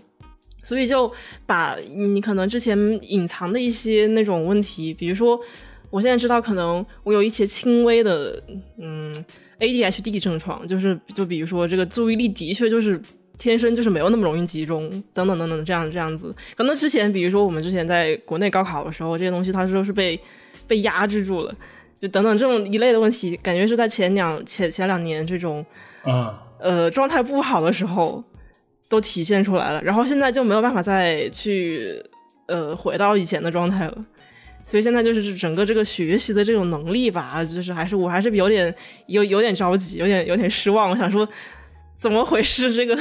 [0.63, 1.09] 所以就
[1.45, 5.39] 把你可能之前隐藏的一些那种问题，比如说，
[5.89, 8.41] 我现在知道可能我有一些轻微的
[8.77, 9.13] 嗯
[9.59, 13.01] ADHD 症状，就是就比如说这个注意力的确就是
[13.37, 16.33] 天生就是没有那么容易集中，等等等等这样这样子。
[16.55, 20.19] 可能之前比如说我们之前在国内高考的时候，这些东西它都是被
[20.67, 21.55] 被压制住了，
[22.01, 25.65] 就等等这种一类的问题，感觉是在前两前前两年这种
[26.05, 28.23] 嗯，呃状态不好的时候
[28.89, 32.03] 都体现出来了，然后现在就没有办法再去
[32.47, 34.05] 呃回到以前的状态了。
[34.67, 38.73] 所以现在就是整个这个学习的这种能力吧，就是还是我还是有点
[39.07, 40.89] 有有点着急，有点有点失望。
[40.89, 41.27] 我想说，
[41.95, 42.71] 怎么回事？
[42.75, 42.99] 这个，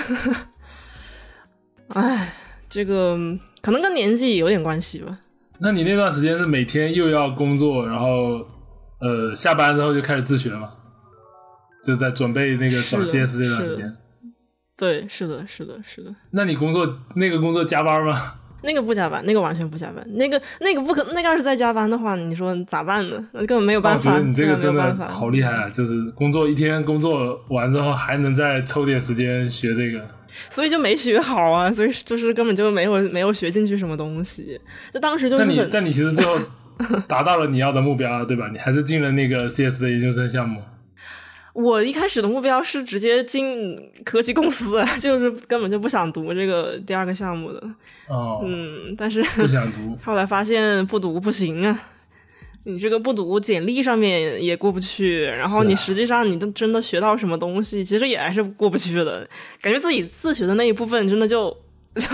[1.89, 2.33] 哎，
[2.69, 3.19] 这个
[3.61, 5.19] 可能跟年纪有点关系吧。
[5.59, 8.47] 那你那段时间是每天又要工作，然后
[9.01, 10.73] 呃下班之后就开始自学吗？
[11.83, 13.97] 就在准备那个转 CS 这段时间。
[14.77, 16.15] 对，是的，是的，是的。
[16.31, 18.35] 那你工作那个工作加班吗？
[18.67, 20.07] 那个不加班，那个完全不加班。
[20.15, 23.27] 那个那个不可，那个要是在加班的话，你说咋办呢？
[23.33, 24.11] 那根本没有办法。
[24.11, 25.69] 我觉得你这个真的好厉害啊！
[25.71, 30.05] 就是工作一天工作完之后，还能再抽点时间学这个，
[30.51, 31.73] 所以就没学好啊！
[31.73, 34.61] 所以就是根本就没有没有学进去什么东西。
[34.93, 36.37] 就当时就是，但你但你其实最后
[37.09, 38.49] 达到了你要的目标，对吧？
[38.53, 40.61] 你还是进了那个 CS 的研究生项目。
[41.57, 47.59] 我一开始的目标是直接进科技公司， 就是根本就不想读这个第二个项目的。
[48.09, 51.81] 哦，嗯，但是不想读，后来发现不读不行啊！
[52.65, 59.27] 你这个不读，简历上面也过不去，然后你实际上你都真的学到什么东西，其实也还是过不去的。
[59.63, 61.49] 感觉自己自学的那一部分，真的就
[61.97, 62.07] 就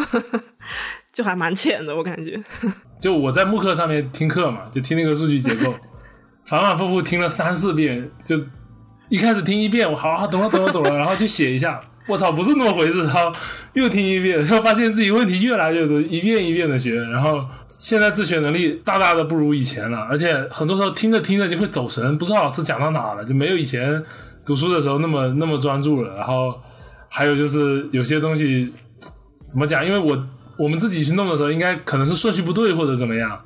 [1.12, 2.40] 就还蛮浅的，我感觉。
[3.00, 5.74] 就我在慕课上面听课嘛，就听那个数据结构，
[6.44, 8.38] 反反复复听了三四遍，就。
[9.12, 13.30] 一开始听一遍，我好好懂了懂了懂了，然后去写一下， 我操，不是那么回事，然后
[13.74, 24.02] 又听一遍，然后发现自己问题越来越多，一遍一遍的学，然后现在自学能力大大的不如以前了，而且很多时候听着听着就会走神，不知道老师讲到哪了，就没有以前
[24.46, 26.14] 读书的时候那么那么专注了。
[26.14, 26.58] 然后
[27.10, 28.72] 还有就是有些东西
[29.46, 33.38] 怎么讲，因为我我们自己去弄的时候，应该可能是顺序不对或者怎么样，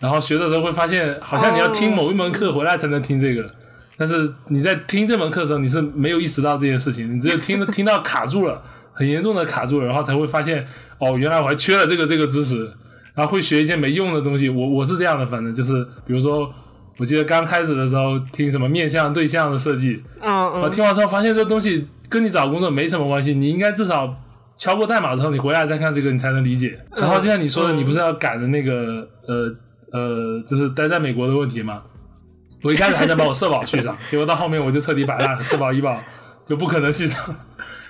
[0.00, 3.48] 然后学的时候会发现，好像你要听某一门课回来才能听这个。
[3.96, 8.60] 但是你在听这门课的时候，你是没有意识到这件事情，你只有听听到卡住了，
[8.92, 10.66] 很严重的卡住了，然后才会发现，
[10.98, 12.70] 哦，原来我还缺了这个这个知识，
[13.14, 14.48] 然后会学一些没用的东西。
[14.48, 16.52] 我 我是这样的，反正就是，比如说，
[16.98, 24.12] 我记得刚开始的时候听什么面向对象的设计，啊，我听完之后发现这东西跟你找工作没什么关系，你应该至少
[24.56, 26.78] 敲过代码之后，你回来再看这个，你才能理解。
[26.96, 29.54] 然后就像你说的，你不是要赶着那个呃
[29.92, 31.82] 呃，就是待在美国的问题吗？
[32.64, 36.00] 我一开始还想把我社保续上， 结果到后面我就彻底摆烂，社保医保
[36.44, 37.36] 就不可能续上，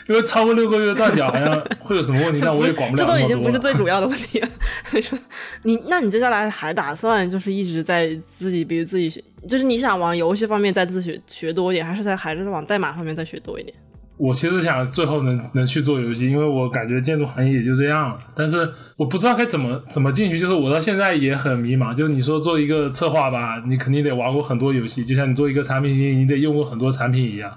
[0.08, 4.48] 因为超过六个月断缴好像会有什么问题， 那我也管不了这都已经不是最主要的问题了。
[4.92, 5.18] 你说
[5.62, 13.74] 你，那你接下来还打算就是一直在自己，比如自己学，就是你想往游戏方面再自学学多一点，还是在还是在往代码方面再学多一点？
[14.16, 18.18] 我其实想最后能能去做游戏，因为我感觉建筑行业也就这样了。
[18.37, 21.92] 但是我不知道该怎么怎么进去，就是我到现在也很迷茫。
[21.92, 27.53] 就是你说做一个策划吧，你肯定得玩过很多游戏，就像你做一个产品经理，你得用过很多产品一样。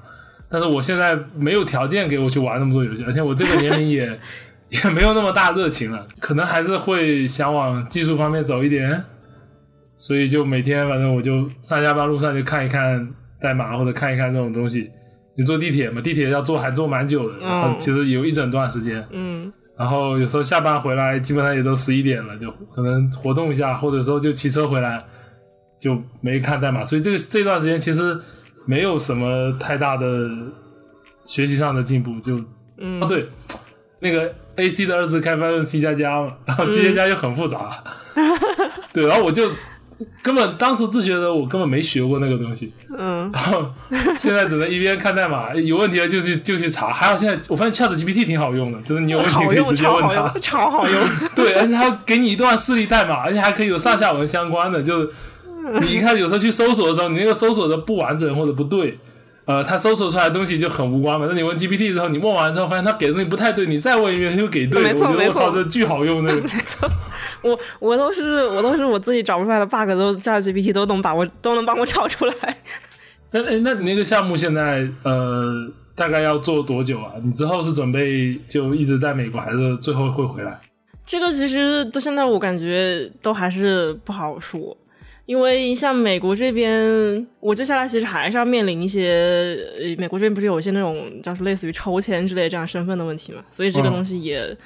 [0.50, 4.20] 但是我现在没有条件给我去玩那么多游戏，而且我这个年龄也
[4.84, 9.04] 也没有那么大热情了，可能还是会想往技术方面走一点。
[9.96, 13.08] 所以就每天反正我就上下班路上就看一看
[13.40, 14.90] 代码或者看一看这种东西。
[15.38, 16.02] 你坐地铁嘛？
[16.02, 19.08] 地铁要坐还坐蛮久的，然后其实有一整段时间。
[19.12, 19.54] 嗯。
[19.78, 25.06] 然后有时候下班回来，基本上也都十一点了，就可能活动一下，或者说就骑车回来，
[25.80, 26.84] 就没看代码。
[26.84, 28.20] 所以这个这段时间其实
[28.66, 30.28] 没有什么太大的
[31.26, 32.20] 学习上的进步。
[32.22, 32.36] 就
[32.80, 33.30] 嗯，哦对，
[34.00, 37.84] 那个 A C 的二次开发用 C 加加嘛，然后 C 加加又很复杂。
[38.92, 39.52] 对，然后我就。
[40.22, 43.66] 根本当时自学的我根本没学过那个东西，嗯，然后
[44.18, 46.94] 现在只能一边看代码， 有问题了就去就去查。
[46.94, 51.02] 还有现在我发现 Chat GPT 挺好用的，就是你有问题可以直接问他，超好用。
[51.34, 55.10] 对，而且他给你一段示例代码，而且还可以有上下文相关的，就是
[55.80, 59.00] 你一开始有时候去搜索的时候，你那个搜索的不完整或者不对。
[59.48, 61.26] 呃，他搜索出来的东西就很无关嘛。
[61.28, 64.84] 那你问 GPT 之后，你问完之后发现他给的东西不太对，你再问一遍他就给对。
[64.84, 66.42] 没错没错，这巨好用，那个。
[66.42, 66.90] 没错，
[67.42, 72.58] 我我都是我都是我自己找不出来的 bug，都叫 GPT 都能把我都能帮我找出来。
[73.32, 75.44] 那哎，那你那个项目现在呃
[75.96, 77.14] 大概要做多久啊？
[77.24, 80.60] 你之后是准备就一直在美国，还是最后会回来？
[81.06, 84.76] 这个其实到现在我感觉都还是不好说。
[85.28, 89.60] 因为像美国这边，我接下来其实还是要面临一些，
[89.98, 94.58] 美国这边不是有一些那种叫是类似于抽签之类这样身份的问题嘛，所以这个东西也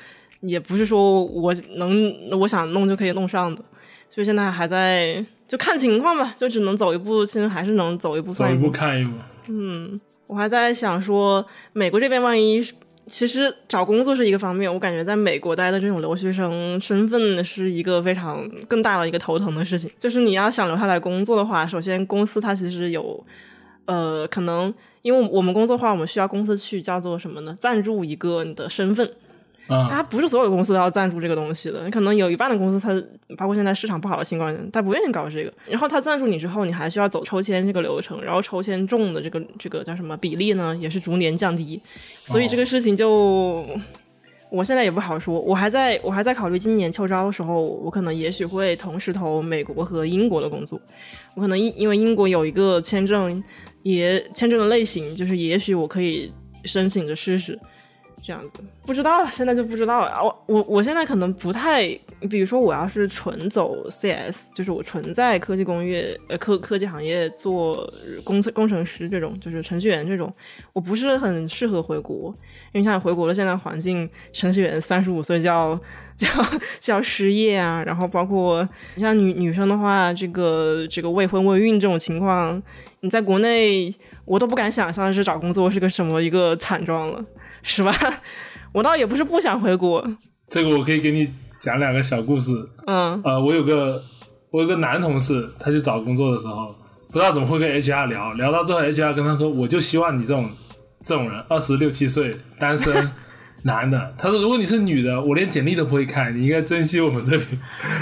[0.42, 3.64] 也不是说我能我想弄就可以弄上的，
[4.12, 9.14] 所以现在还在就看情况吧，就只能走一步，其实还是能走一步算一步看一步。
[9.50, 11.44] 嗯，我还在想说，
[11.74, 12.62] 美国这边万一
[13.08, 19.90] 其实找工作是一个方面，我感觉在美国待的这种留学生身份是一个非常更大的一个头疼的事情。
[19.98, 23.26] 就是你要想留下来工作的话，首先公司它其实有，
[23.86, 27.58] 呃，可能因为我们工作的话，我们需要公司去叫做什么呢？
[27.60, 29.12] 赞助一个你的身份。
[29.90, 35.54] 它不是所有的公司都要赞助这个东西的，可能有一半的公司，它包括现在市场不好的情况下，他不愿意搞这个。
[35.68, 41.82] 然后他赞助你之后，你还需要走抽签这个流程，然后抽签中的这个这个叫什么比例呢，也是逐年降低。
[42.26, 43.66] 所以这个事情就，
[44.52, 45.40] 我现在也不好说。
[45.40, 50.80] 我还在我还在考虑今年秋招的时候，我可能也许会同时投美国和英国的工作。
[51.36, 53.42] 我可能因因为英国有一个签证，
[53.84, 56.32] 也签证的类型，就是也许我可以
[56.66, 57.58] 申请着试试。
[58.24, 60.24] 这样子不知道，现在就不知道了。
[60.24, 61.88] 我我我现在可能不太，
[62.30, 67.92] 比如说我要是纯走 CS，就是我纯在科技工业呃科科技行业做
[68.24, 70.32] 工程工程师这种，就是程序员这种，
[70.74, 72.34] 我不是很适合回国，
[72.74, 75.76] 因为像回国的现在环境，程序员三十五岁就要
[76.16, 76.46] 就要
[76.80, 82.62] 就要失业啊，然后包括像女女生的话，这个这个未婚未孕这种情况，
[83.00, 83.92] 你在国内
[84.26, 87.26] 我都不敢想象是找工作是个什么一个惨状了。
[87.64, 87.94] 是吧？
[88.74, 90.06] 我倒也不是不想回国。
[90.50, 92.52] 这个我可以给你讲两个小故事。
[92.88, 94.02] 嗯，呃，我有个
[94.50, 96.76] 我有个男同事，他去找工作的时候，
[97.12, 100.50] 不知道怎么会跟 HR 聊，聊到最后，HR 跟他说：“我就希望你这种
[101.04, 103.12] 这种人，二十六七岁，单身，
[103.64, 107.44] 男的。”他说：“如果你是女的，我连简历都不会看，你应该珍惜我们这里。”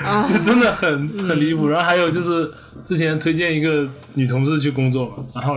[0.05, 1.67] 啊， 真的很很离谱。
[1.67, 2.51] 然后还有就是
[2.83, 5.55] 之前推荐一个女同事去工作嘛，然后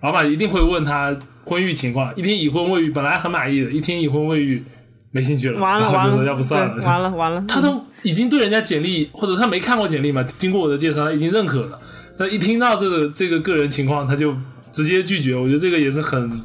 [0.00, 1.16] 老板一定会问他。
[1.44, 4.64] 婚育情况，一听已婚未育，本来很满意的，一听已婚未育，
[5.10, 11.78] 没兴趣了，完了完了，要不算了，完了完了，他都已经对人家简历，或者他没看过简历嘛，经过我的介绍，他已经认可了，
[12.16, 14.34] 他一听到这个这个个人情况，他就
[14.70, 16.42] 直接拒绝，我觉得这个也是很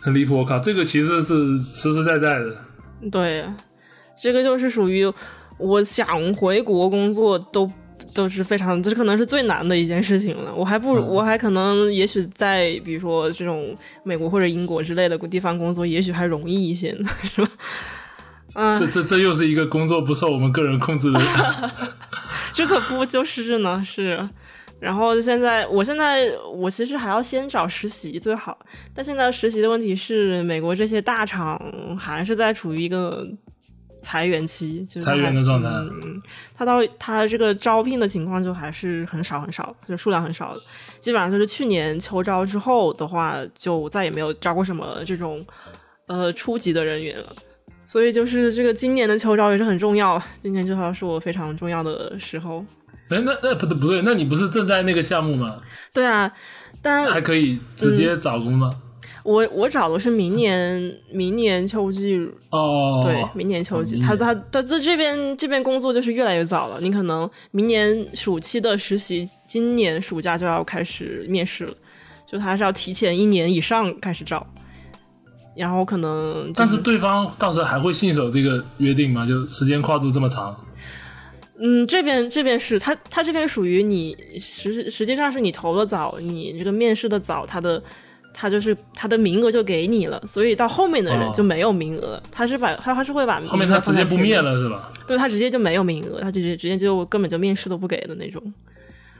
[0.00, 2.56] 很离谱，我靠，这个其实是实实在在的，
[3.10, 3.44] 对，
[4.16, 5.10] 这个就是属于
[5.58, 7.70] 我想回国工作都。
[8.12, 10.52] 都是非常，这可能是最难的一件事情了。
[10.54, 17.48] 我还不如，我还可能，也许在比如说这种美国或者英国之类的地方工作，也许还容易一些呢，是吧？
[18.54, 21.20] 啊， 这这这又是一个工作不受我们个人控制的，
[22.52, 23.82] 这可不就是呢？
[23.84, 24.28] 是。
[24.80, 28.58] 然后现在，我现在我其实还要先找实习最好，
[28.92, 31.58] 但现在实习的问题是，美国这些大厂
[31.98, 33.26] 还是在处于一个。
[34.04, 35.68] 裁员期，裁员的状态。
[35.70, 36.22] 嗯，
[36.54, 40.60] 他到他这个招聘的情况就还是很少很少，就数量很少的。
[41.00, 45.44] 基本上就是去年秋招之后的话，就再也没有招过什么这种
[46.06, 47.26] 呃初级的人员了。
[47.86, 52.64] 所以就是这个今年的秋招也是很重要，今年秋招是我非常重要的时候。
[53.08, 55.58] 哎，那那不对不对，那你不是正在那个项目吗？
[55.92, 56.30] 对啊，
[56.80, 58.70] 但还可以直接找工吗？
[59.24, 62.14] 我我找的是明年明年秋季
[62.50, 66.78] 哦，对，明年秋季，他他他这这边这边工作就是越来越早了。
[66.82, 71.72] 你可能明年暑期的实习，今年暑假就要开始面试了，
[72.26, 74.46] 就他是要提前一年以上开始找，
[75.56, 79.26] 然后可能但是对方到时候还会信守这个约定吗？
[79.26, 80.54] 就时间跨度这么长？
[81.58, 87.82] 嗯，这边这边是他他这边属于你实实际上是你投的早，你这个面试的早，他的。
[88.34, 92.20] 他就是他的名额就给你了，所以到后面的人就没有名额。
[92.32, 94.92] 他是把他他是会把后面他直接不面了是吧？
[95.06, 98.42] 对他直接就没有名额，他直接直接就根本就面试都不给的那种。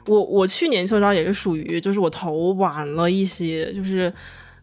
[0.06, 4.12] 我我去年秋招也是属于就是我投晚了一些，就是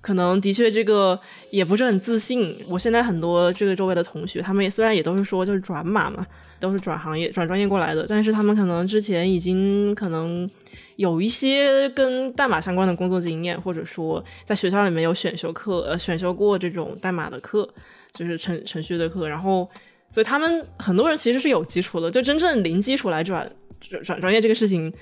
[0.01, 1.17] 可能的确这个
[1.51, 2.55] 也不是很自信。
[2.67, 6.27] 我现在很多这个周围的同学，他们也虽然也都是说就是转码嘛。
[6.61, 10.47] 都是转行业、转专业过来的，但是他们可能之前已经可能
[10.95, 17.67] 有一些跟代码相关的工作经验，或者说在学校里面有选修课，呃，选修过这种代码的课，
[18.11, 19.67] 就是程程序的课，然后，
[20.11, 24.93] 所以他们很多人其实是有基础的，就真正零基础来转转转专业这个事情，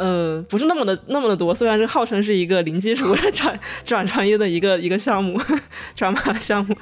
[0.00, 1.54] 呃，不是那么的那么的多。
[1.54, 5.38] 虽然这号称是一个零基础转 转专业的一个一个项目，
[5.94, 6.74] 转码的项目。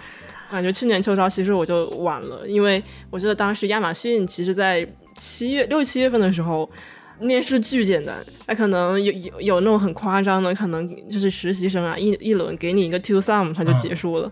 [0.48, 6.70] 感觉去年秋招其实我就晚了，因为我记得当时亚马逊其实在七月六七月份的时候
[7.18, 8.14] 面试巨简单，
[8.46, 14.30] 他可能有有有那种很夸张的，可能就是实习生啊一一轮给你一个 two sum 他就结束了，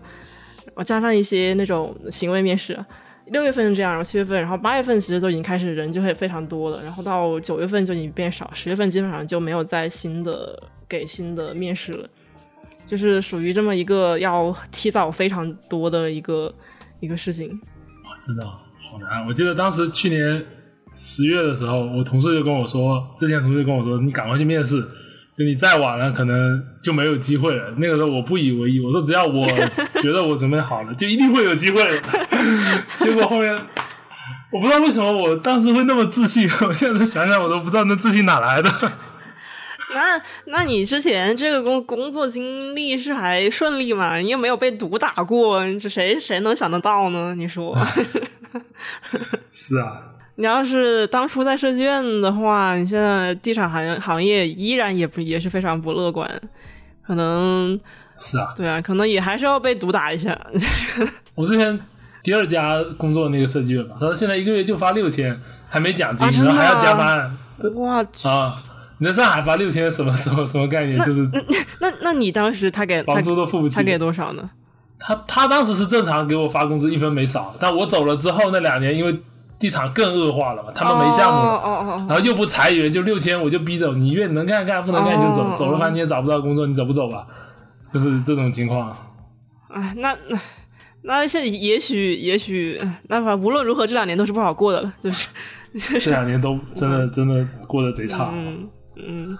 [0.73, 2.79] 我加上一些那种行为面试，
[3.31, 12.09] 六月份是这样，然后七月份，然后八月份其实都已经开始人就会非常多了，然后到九月份就已经变少，十月份基本上就没有再新的给新的面试了。
[12.85, 16.53] 就是属于这么一个要提早非常多的一个
[17.01, 17.49] 一个事情，
[18.05, 19.27] 哇，真的好难！
[19.27, 20.41] 我记得当时去年
[20.93, 24.81] 十月的时候，我同事就跟我说，之前同事跟我说，你赶快去面试，
[25.37, 27.75] 就你再晚了，可能就没有机会了。
[27.77, 29.45] 那个时候我不以为意，我说只要我
[30.01, 32.01] 觉得我准备好了，就一定会有机会。
[32.95, 33.55] 结果后面
[34.51, 38.69] 我不知道为什么我当时会那么自信，我现在想想我都不知道那自信哪来的。
[39.93, 44.17] 那那你之前这个工工作经历是还顺利吗？
[44.17, 47.35] 你又没有被毒打过，这谁谁能想得到呢？
[47.35, 47.77] 你说？
[49.51, 50.16] 是啊。
[50.37, 56.29] 你要是当初在设计院的话，你现在地产行行业依然也不也是非常不乐观，
[57.05, 57.79] 可能
[58.17, 60.39] 是啊，对啊，可能也还是要被毒打一下。
[61.35, 61.79] 我之前
[62.23, 67.37] 第二家工作那个设计院嘛，他说现在一个月就发六千，还没奖金，然后还要加班。
[67.75, 68.63] 哇啊！
[68.99, 70.97] 你在上海发六千，什么什么什么概念？
[71.03, 71.27] 就是
[71.81, 74.47] 那那你当时他给房租都付不起，他给多少呢？
[74.99, 77.55] 他他当时是正常给我发工资，一分没少。
[77.59, 79.19] 但我走了之后那两年，因为
[79.59, 87.25] 地产更恶化了嘛，他们没项目了，然后又不裁员，就六千我就逼走，你愿能干干，不能干你就走，走了反正你也找不到工作，你走不走吧？
[87.91, 88.95] 就是这种情况。
[89.69, 90.39] 哎，那那
[91.03, 95.27] 那现也许也许，那反无论如何这两年都是不好过的了，就是
[95.99, 98.29] 这两年都真的真的过得贼差。
[98.33, 99.37] 嗯嗯。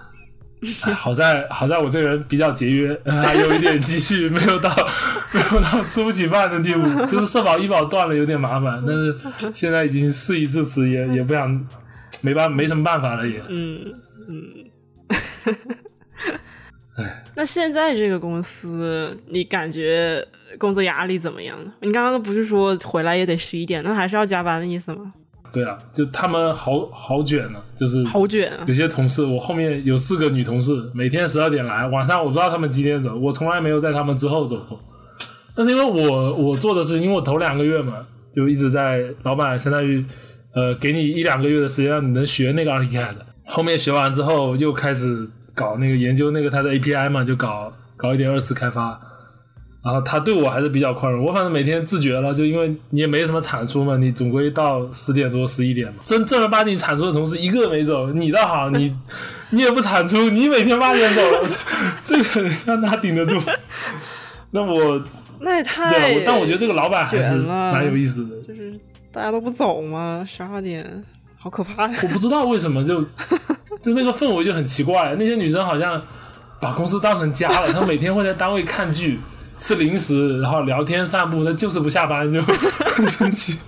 [0.94, 4.70] 好在好在我这个人比较节约， 还有一点积蓄， 没有到
[5.32, 7.06] 没有到吃不起饭的地步。
[7.06, 9.16] 就是社保医保断了有点麻烦，但是
[9.54, 11.66] 现在已经事已至此，也也不想
[12.20, 13.42] 没办没什么办法了也。
[13.48, 13.80] 嗯
[14.28, 15.54] 嗯。
[16.96, 20.26] 哎，那现在这个公司，你感觉
[20.58, 21.56] 工作压力怎么样？
[21.80, 25.12] 你刚刚不是说回来也得十一点，那还是要加班的意思吗？
[25.52, 28.64] 对啊，就他们好好卷呢，就是好卷啊。
[28.66, 34.78] 有些同事，我后面有四个女同事，每天十二点来，晚上我不知道他们几点走，我从来没有在他们之后走过。
[35.54, 37.94] 但是因为我我做的是，因为我头两个月嘛，
[38.34, 40.04] 就一直在老板相当于
[40.54, 49.00] 呃给你一两个月的时间让你能学那个 API 的，后面学完之后又开始搞那个研究那个它的 API 嘛，就搞搞一点二次开发。
[49.80, 58.94] 然后他对我还是比较宽容，我反正每天自觉了，就因为你也没什么产出嘛，你总归到十点多十一点嘛，正正儿八经产出的同事一个没走，你倒好，你
[59.50, 61.48] 你也不产出，你每天八点走了，
[62.04, 63.38] 这个让他顶得住。
[64.50, 65.00] 那我
[65.38, 68.76] 那也太对，但我觉得这个老板还是蛮有意思的，就是
[69.12, 70.24] 大家都不走嘛？
[70.28, 71.04] 十二点
[71.38, 71.98] 好可怕呀。
[72.02, 73.00] 我不知道为什么就
[73.80, 76.02] 就那个氛围就很奇怪，那些女生好像
[76.60, 79.20] 把公司当成家了，她每天会在单位看剧。
[79.58, 83.58] 吃零食，然后聊天散步，他就是不下班就很生气。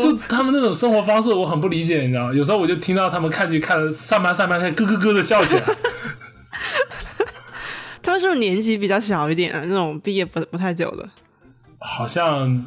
[0.00, 2.34] 就他们那种生活方式，我很不理解，你知道吗？
[2.34, 5.62] 有时候我就听到他们看剧看的上班上班，还咯咯咯的笑起来。
[8.02, 9.52] 他们是不是年纪比较小一点？
[9.64, 11.08] 那种毕业不不太久的？
[11.78, 12.64] 好像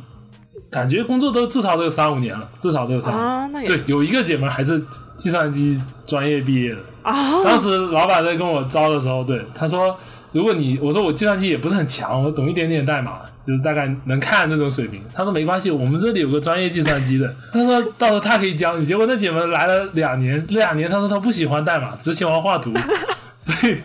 [0.71, 3.13] 感觉工作都至少都有三五年了，至少都有三。
[3.13, 4.83] 啊，那对，有一个姐们还是
[5.17, 6.77] 计算机专业毕业的。
[7.03, 7.43] 啊！
[7.43, 9.97] 当时老板在跟我招的时候，对他说
[10.31, 18.85] ：“如果你我说我计算机也不是很强，我懂一点点代码，就是大概能看那种水平。”他说：“没关系，我们这里有个专业计算机的。”他说到时候他可以教你。
[18.85, 22.73] 结果那姐们来了两年，两年他说他不喜欢代码，只喜欢画图，
[23.37, 23.77] 所以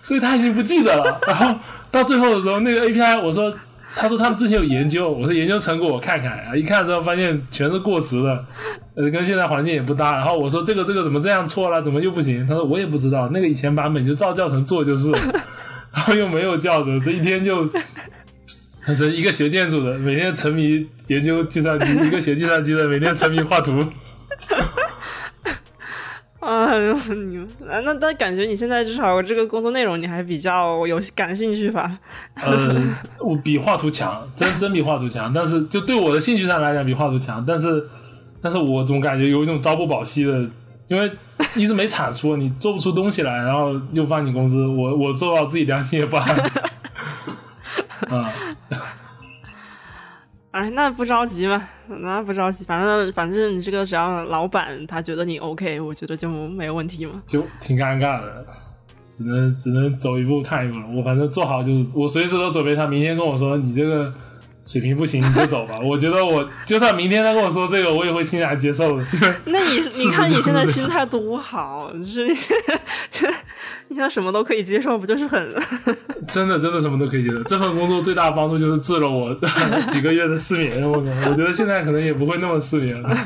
[0.00, 1.20] 所以他已经不记得了。
[1.26, 1.58] 然后
[1.90, 3.52] 到最后的时候，那个 API 我说。
[3.98, 8.44] 他说他们之前有研究，我说研究成果我看看啊，一看之后发现全是过时的，
[8.94, 10.12] 呃，跟现在环境也不搭。
[10.12, 12.46] 然后我说这个这个怎么这样错了，怎么又不行？
[12.46, 15.10] 他说我也不知道，那个以前版本就照教程做就是，
[15.92, 17.66] 然后又没有教程，这一天就，
[18.84, 23.82] 他说一个学建筑的每天沉迷研究计算机，一个学计算机的每天沉迷画图。
[26.46, 31.98] 哎 呦你们啊，那但感觉你现在至少这个工作内容你还比较有感兴趣吧？
[32.36, 32.80] 呃，
[33.18, 35.32] 我比画图强，真真比画图强。
[35.32, 37.44] 但是就对我的兴趣上来讲，比画图强。
[37.44, 37.84] 但是，
[38.40, 40.48] 但是我总感觉有一种朝不保夕的，
[40.86, 41.10] 因为
[41.56, 46.28] 一直没产出，你做不出东西来，然后又发你工资，我我做到自己良心也不安。
[48.08, 48.32] 啊。
[50.56, 57.22] 哎，那不着急嘛，那不着急，反正反正你这个只要老板他觉得你 OK，我觉得就没问题嘛。
[57.26, 58.46] 就挺尴尬的，
[59.10, 60.86] 只能只能走一步看一步了。
[60.96, 62.74] 我反正做好就是，我随时都准备。
[62.74, 64.10] 他明天跟我说你这个
[64.66, 65.78] 水平不行，你就走吧。
[65.78, 69.06] 我觉得我就算明天他跟我说这个，我也会欣然接受的。
[69.46, 72.26] 那你 你看你现在心态多好，是。
[73.88, 75.54] 你现在什么都可以接受，不就是很
[76.26, 77.40] 真的真的什么都可以接受？
[77.44, 79.32] 这份工作最大的帮助就是治了我
[79.88, 80.82] 几个月的失眠。
[80.82, 83.16] 我我觉得现在可能也不会那么失眠了。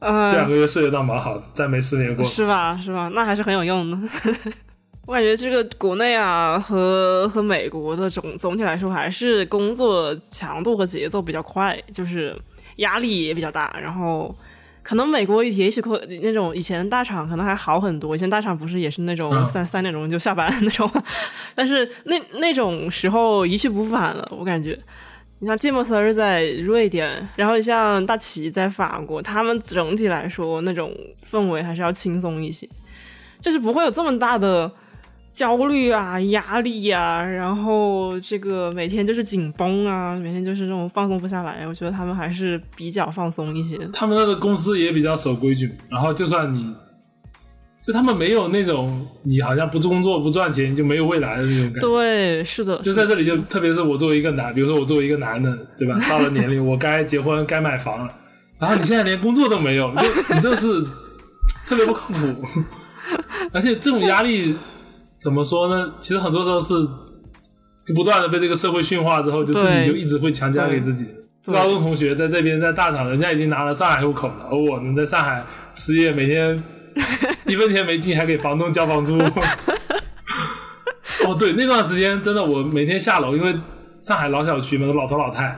[0.00, 2.24] 这两个月睡得倒蛮好，再没失眠过。
[2.24, 2.80] 是吧？
[2.82, 3.10] 是吧？
[3.14, 3.98] 那还是很有用的。
[5.06, 12.36] 我感觉这个国内啊和和美国的总总体来说，还是工作强度和节奏比较快，就是
[12.76, 14.34] 压力也比较大，然后。
[14.82, 20.90] 可能美国也许会那种以前大厂可能还好很多，以前大厂不是也是那种嗯三、三点钟就下班那种，
[21.54, 24.76] 但是那那种时候一去不复返了，我感觉。
[25.40, 30.90] 你像芥末丝儿在瑞典，然后像大齐在法国，他们整体来说那种
[31.30, 32.66] 氛围还是要轻松一些，
[33.38, 34.70] 就是不会有这么大的
[35.32, 41.66] 焦虑啊、压力呀、然后这个每天就是紧绷啊，每天就是这种放松不下来。
[41.66, 43.78] 我觉得他们还是比较放松一些。
[43.92, 46.74] 他们那个公司也比较守规矩，然后就算你，
[47.82, 51.80] 就他们没有那种你好像不工作不赚钱就没有未来的那种感觉。
[51.80, 55.96] 对，是的，就在这里就，特别是我作为一个男，比如说我作为一个男的，对吧？
[56.08, 58.14] 到了年龄，我该结婚，该买房了，
[58.58, 60.66] 然后你现在连工作都没有，就你这是
[61.66, 62.44] 特别不靠谱。
[63.52, 64.54] 而且这种压力
[65.22, 65.92] 怎么说呢？
[66.00, 66.74] 其实很多时候是
[67.86, 71.06] 就不断的被这个社会驯化之后，就自己就一直会强加给自己。
[71.46, 75.42] 高中同学在这边在大厂，人家已经拿了上海户口了，而我呢在上海
[75.74, 76.62] 失业，每天
[77.46, 79.18] 一分钱没进，还给房东交房租。
[81.26, 83.54] 哦，对，那段时间真的，我每天下楼，因为
[84.00, 85.56] 上海老小区嘛，都老头老太，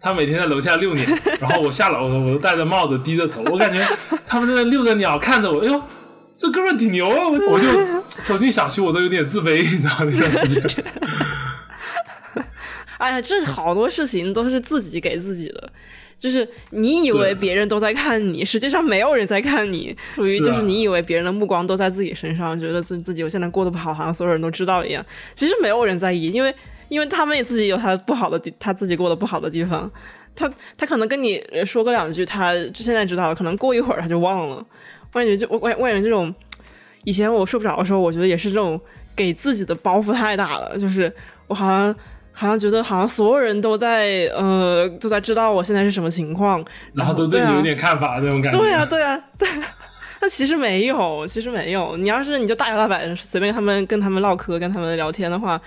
[0.00, 1.04] 他每天在楼下遛鸟，
[1.40, 3.84] 然后我下楼的时候，我都戴着帽子，低着头，我感觉
[4.26, 5.82] 他们在那遛着鸟，看着我，哎呦，
[6.36, 7.28] 这哥们儿挺牛啊！
[7.28, 7.66] 我我就
[8.24, 10.62] 走进小区，我都有点自卑，你知道那段时间。
[12.98, 15.70] 哎呀，这好多事情都是自己给自己的，
[16.18, 25.04] 就是你以为别人都在看你，实际上没有人在看你，属于就是你以为别人的目光都在自己身上，觉得自自己我现在过得不好，好像所有人都知道一样。
[25.34, 26.54] 其实没有人在意，因为
[26.88, 29.90] 因为他们也自己有他不好的地，他自己过得不好的地方。
[30.36, 34.64] 他他可能跟你呃说个两句，他现在知道了，可能过一会儿他就忘了。
[35.14, 36.32] 我感觉就我我我感觉这种，
[37.04, 38.78] 以前我睡不着的时候，我觉得也是这种
[39.16, 41.10] 给自己的包袱太大了，就是
[41.46, 41.94] 我好像。
[42.36, 48.58] 好像觉得好像所有人都在呃都在知道我现在是什么情况，然后都对你有点看法那种感觉。
[48.58, 49.62] 对啊、对啊、 对、啊。
[50.18, 51.96] 但其实没有，其实没有。
[51.96, 55.60] 你要是你就大摇大摆的随便跟他们跟他们唠嗑，跟他们聊天的话，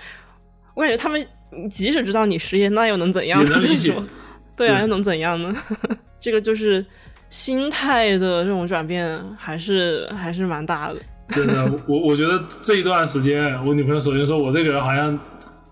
[0.74, 1.26] 我感觉他们
[1.70, 3.40] 即使知道你失业，那又能怎样？
[3.42, 4.04] 也能理解就是说
[4.54, 5.56] 对啊，又能怎样呢？
[6.20, 6.84] 这个就是
[7.30, 11.00] 心态的这种转变，还是还是蛮大的。
[11.30, 15.18] 真的，我我觉得这一段时间，我女朋友首先说我这个人好像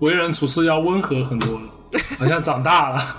[0.01, 1.63] 为人处事要温和很多了，
[2.19, 3.17] 好像长大了。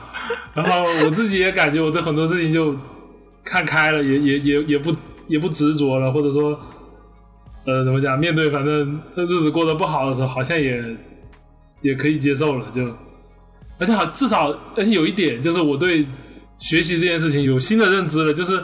[0.54, 2.76] 然后我自己也感觉我对很多事情就
[3.44, 4.96] 看开了，也也也也不
[5.28, 6.60] 也不执着了，或者说，
[7.66, 8.20] 呃，怎么讲？
[8.20, 10.84] 面对反正日子过得不好的时候，好像也
[11.82, 12.84] 也可以接受了，就
[13.80, 16.06] 而且好至少而且有一点就是我对
[16.60, 18.62] 学习这件事情有新的认知了，就是。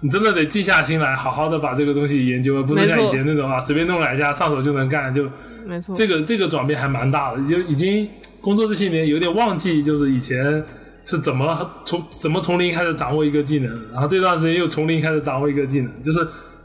[0.00, 5.12] 你真的得静下心来，好好的把这个东西研究，而不是像以前那种啊，随便弄两下上手就能干。
[5.12, 5.26] 就
[5.66, 8.06] 没错，这个这个转变还蛮大的，就已经
[8.42, 10.62] 工作这些年有点忘记，就是以前
[11.02, 16.20] 是怎么从怎么从零开始掌握一个技能，然后这段时间又从零开始掌握一个技能，就是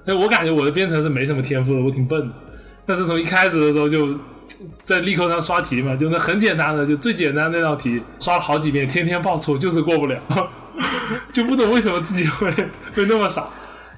[0.06, 2.34] 哎，我感觉我的编程是没什么天赋的，我挺笨的，
[2.86, 4.14] 但是从一开始的时候就
[4.70, 10.20] 在力扣上刷题嘛，就那很简单的，就最简单的那道题刷了好几遍，天天报错，就是过不了，
[11.32, 12.52] 就不懂为什么自己会
[12.94, 13.48] 会那么傻。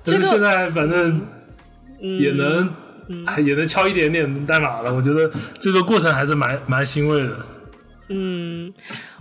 [0.04, 1.22] 但这个是现在反正
[2.02, 2.70] 嗯也能、
[3.26, 7.46] 还也能敲一点点代码了，我觉得这个过程还是蛮蛮欣慰的。
[8.10, 8.74] 嗯，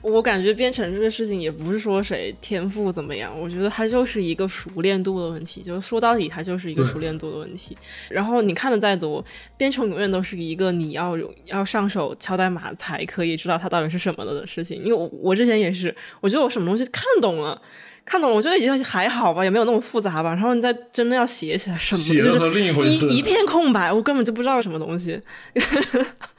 [0.02, 7.76] 我感觉编程这个事情也不是说谁天赋怎么样，我觉得它就是一个熟练度的问题，就是说到底它就是一个熟练度的问题。
[8.08, 9.24] 然后你看的再多，
[9.56, 14.78] 编程永远都是一个你要有要上手敲代码才可以知道它到底是什么的事情。
[14.78, 17.62] 因为我我之前也是，我觉得我什么东西看懂了。
[18.04, 20.30] 看懂了，我觉得也还好吧，也没有那么复杂吧。
[20.30, 25.20] 然后你再真的要写起来，什么就是另一回事一一片空白，我根本就不知道什么东西。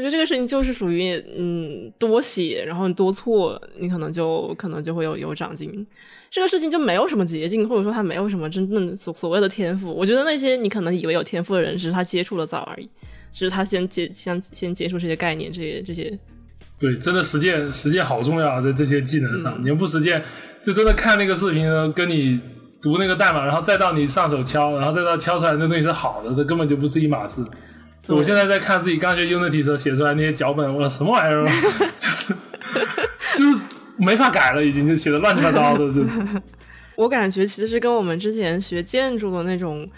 [0.00, 5.86] 我觉得这个事情就是属于嗯多写，然后你多错，你可能就可能就会有有长进。
[6.30, 9.92] 这个事情就没有什么捷径，或者说他没有什么真正所所谓的天赋。
[9.92, 12.88] 我觉得那些你可能以为有天赋的人，只是他接触的早而已，
[13.30, 16.18] 只是他先接先先接触这些概念，这些这些。
[16.78, 20.22] 对，真的实践实践好重要啊，在这些技能上，嗯你要不实践，
[20.62, 22.40] 就真的看那个视频，跟你
[22.80, 27.44] 读那个代码，然后再到你上手敲，然后再到敲出来那东西是好的，这根本就不是一码事。
[28.04, 28.16] 对。
[28.16, 31.52] 我现在在看自己刚学 Unity 的时候写出来那些脚本，我什么玩意儿啊，
[31.98, 32.34] 就是
[33.36, 33.58] 就是
[33.96, 36.04] 没法改了，已经就写的乱七八糟的，就
[36.96, 39.88] 我感觉其实跟我们之前学建筑的那种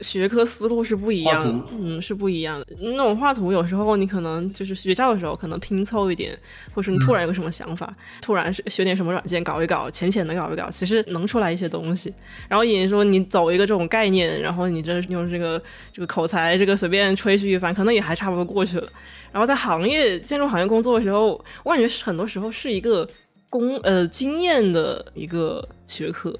[0.00, 2.66] 学科思路是不一样的，嗯，是不一样的。
[2.80, 6.36] 那种画图有时候你可能就是学校的时候可能拼凑一点，
[6.74, 12.12] 或者说你突然有个什么想法，突然学点什么软件搞一搞，浅浅的搞一搞，其实能出来一些东西。
[12.48, 15.62] 然后也说你走一个这种概念，然后你这用这个
[15.92, 18.88] 这个口才，这个随便吹嘘一番，可能也还差不多过去了。
[19.30, 23.06] 然后在行业建筑行业工作的时候，我感觉是很多时候是一个
[23.50, 26.34] 工呃经验的一个学科。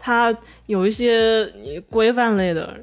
[0.00, 0.34] 它
[0.66, 1.46] 有一些
[1.90, 2.74] 规范类的，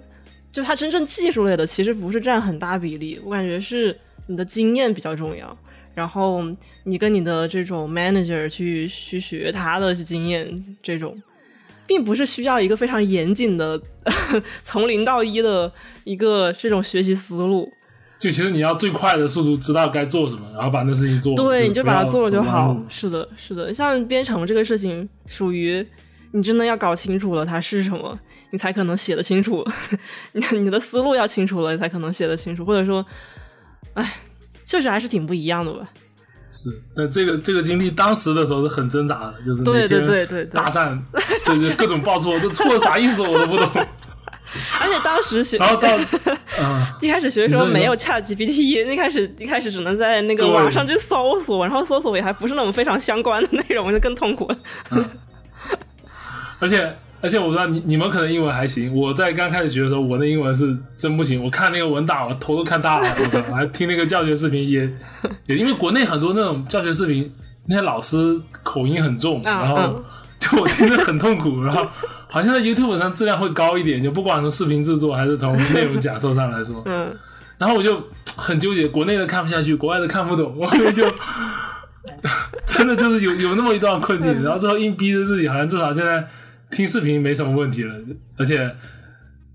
[0.51, 3.19] 就它真正技术类的，其实不是占很大比例。
[3.25, 3.97] 我感觉是
[4.27, 5.57] 你的经验比较重要，
[5.95, 6.43] 然后
[6.83, 11.19] 你跟你的这种 manager 去去学他的经验，这种
[11.87, 13.81] 并不是需要一个非常严谨的
[14.63, 15.71] 从零到一的
[16.03, 17.71] 一个这种学习思路。
[18.19, 21.35] 就其实你要最快的速度知道该做什么，然后把那事情做。
[21.35, 22.75] 对，你就把它做了就好。
[22.89, 25.85] 是的，是的，像编程这个事情，属于
[26.31, 28.17] 你真的要搞清楚了它是什么，
[28.51, 29.65] 你才可能写的清楚。
[30.33, 32.65] 你你的思路要清楚了，你才可能写的清楚。
[32.65, 33.05] 或者说，
[33.93, 34.13] 哎，
[34.65, 35.87] 确实还是挺不一样的吧。
[36.49, 41.03] 是，但这个这个经历当时的时候是很挣扎的，就是对对对对大战，
[41.45, 43.69] 对对各种报错，这错啥意思我都不懂。
[44.79, 45.89] 而且当时学， 然后到，
[46.57, 54.57] 嗯，一开始学的时候没有 Chat GPT，一开始一开始只能在那个网上去搜索，然后搜索也还不是那种非常相关的内容，就更痛苦了。
[56.59, 61.43] 而且而且我不知道你你们可能英文还行，我在刚开始学的时候，我的英文是真不行。
[61.43, 63.07] 我看那个文档，我头都看大了。
[63.49, 64.89] 我还听那个教学视频， 也
[65.45, 67.31] 也因为国内很多那种教学视频，
[67.67, 70.03] 那些老师口音很重，然后
[70.39, 71.85] 就我听着很痛苦，然后。
[72.29, 76.83] 好像在 YouTube 上质量会高一点，就不管从视频制作还是从内容假设上来说。
[76.85, 77.09] 嗯。
[77.57, 78.03] 然后我就
[78.35, 81.09] 很纠结，国内的看不下去，国外的看不懂，我就
[82.65, 84.43] 真的就是有有那么一段困境。
[84.43, 86.27] 然后之后硬逼着自己，好像至少现在
[86.71, 87.93] 听视频没什么问题了，
[88.37, 88.75] 而且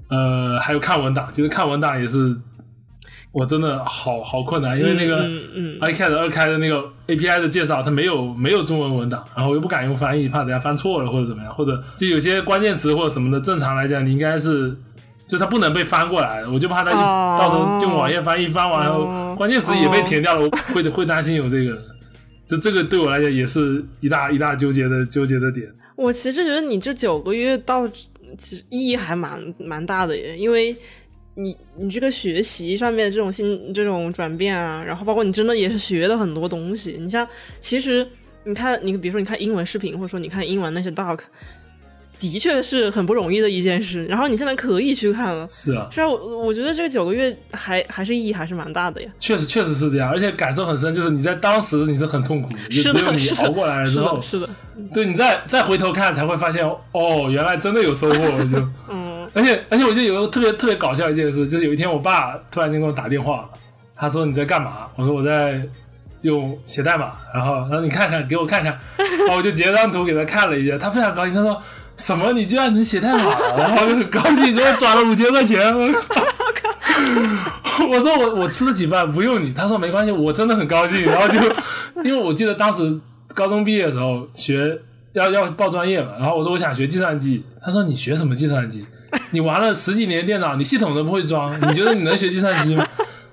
[0.08, 2.36] 呃还有看文档，其实看文档也是。
[3.34, 5.26] 我真的好好困难，因为那个
[5.80, 14.76] iCat 二开的那个 API 的介绍，它没有没有中文文档，然后我又不敢用翻译，怕等下翻错了或者怎么样，或者就有些关键词或者什么的，正常来讲你应该是
[15.26, 21.82] 就它不能被翻过来，我就怕它到时候用网页翻译翻完后，关键词也被填掉了，会会担心有这个，
[22.44, 25.72] 这这个对我来讲也是一大一大纠结的纠结的点。
[26.02, 27.88] 我其实觉得你这九个月到
[28.36, 30.76] 其实意义还蛮蛮大的耶，因为。
[31.34, 36.98] 你你这个学习上面的这种新这种转变啊，然后包括你真的也是学了很多东西。
[37.00, 37.26] 你像
[37.58, 38.06] 其实
[38.44, 41.18] 你看你比如说你看英文视频，或者说你看英文那些 doc，
[42.30, 44.04] 的确是很不容易的一件事。
[44.06, 49.08] 然后你现在可以去看了，是啊，是啊，我我觉得这个九个月还还是意义还是蛮大的呀。
[49.18, 54.48] 确实确实是这样，而且感受很深，就是你在当时你是很痛苦，也只有你熬过来了之后，是的，
[54.92, 58.14] 对你再再回头看才会发现，哦，原来真的有收获，
[58.44, 58.58] 就
[58.88, 59.12] 嗯。
[59.34, 63.48] 而且而且，我记得有个特别特别搞笑一件事，就是有一天我爸突然间给我打电话，
[63.96, 64.86] 他说你在干嘛？
[64.94, 65.62] 我说我在
[66.20, 71.62] 用写代码，然后然后你看看给我看看，然 后我就截张图给他看了一下，他非常高兴，他说
[71.96, 73.38] 什么你居然能写代码？
[73.56, 75.72] 然后就很高兴给我转了五千块钱。
[77.90, 81.04] 我说我我吃得起饭不用你，他说没关系，我真的很高兴。
[81.04, 81.38] 然后就
[82.02, 83.00] 因为我记得当时
[83.34, 84.78] 高中毕业的时候学
[85.12, 88.86] 要要报专业嘛，然后我说我想学计算机，他说你学什么计算机？
[89.30, 92.86] 你玩了十几年电脑，你系统都不会装，你觉得你能学计算机吗？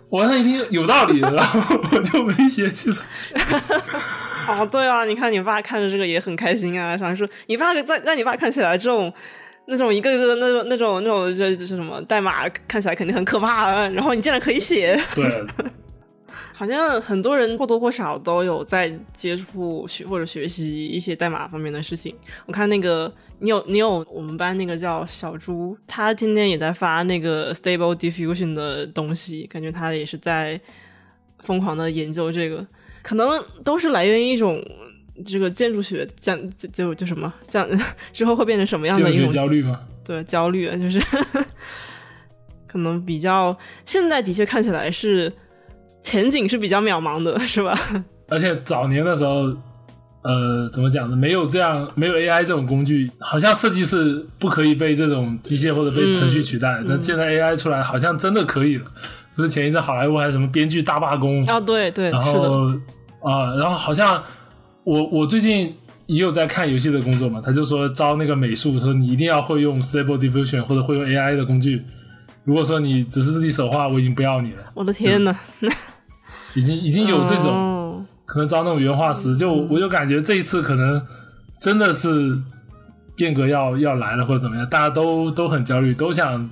[0.09, 3.29] 我那一听有道理，然后我就没学计算机。
[4.55, 9.13] 哦，对啊，你看你爸看着这个也很开心啊，想说你爸在在你爸看起来这种
[9.65, 14.99] 那种一个个那种那种那种就就是什么代码看起来肯定很可怕，然后你竟然可以写。
[15.15, 15.25] 对。
[16.53, 22.13] 好像很多人或多或少都有在接触学或者学习一些代码方面的事情。
[22.45, 30.59] 我看那个你有你有我们班那个叫小猪，他今天也在发那个 Stable Diffusion 的东西，感觉他也是在
[31.39, 32.67] 疯狂的研究这个。
[33.01, 34.63] 可能都是来源于一种
[35.25, 37.67] 这个建筑学，这样就就就什么这样
[38.13, 39.81] 之后会变成什么样的一种焦虑吗？
[40.03, 40.99] 对，焦虑就是
[42.67, 45.31] 可能比较现在的确看起来是。
[46.01, 47.77] 前景是比较渺茫的，是吧？
[48.29, 49.53] 而且早年的时候，
[50.21, 51.15] 呃，怎么讲呢？
[51.15, 56.81] 没有这样，没有 AI 这种工具，好像设计是不可以被这种机械或者被程序取代。
[56.85, 58.85] 那现在 AI 出来，好像真的可以了。
[59.39, 61.57] 不是前一阵好莱坞还是什么编剧大罢工啊？
[61.61, 62.67] 对对，然后
[63.21, 64.21] 啊，然后好像
[64.83, 65.73] 我我最近
[66.07, 71.81] 也有在看游戏的工作嘛，他就说招那个美术，说你一定要会用 Stable Diffusion 或者会用 AI 的工具。
[72.43, 74.63] 如果说你只是自己手画，我已经不要你了。
[74.73, 75.33] 我的天呐，
[76.53, 81.01] 已经已经有这种可能招那种原画师，就我就感觉这一次可能
[81.61, 82.37] 真的是
[83.15, 86.49] 变革要要来了，或者怎么样，大家都都很焦虑，都想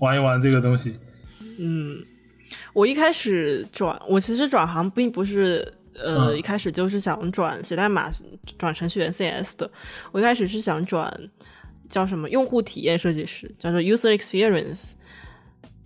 [0.00, 0.96] 玩一玩这个东西。
[1.60, 1.98] 嗯，
[2.72, 8.10] 我一开始转，我其实转行并不是呃一开始就是想转写代码
[8.58, 9.70] 转程序员 CS 的，
[10.12, 11.12] 我一开始是想转
[11.88, 14.92] 叫什么用户体验设计师，叫做 User Experience。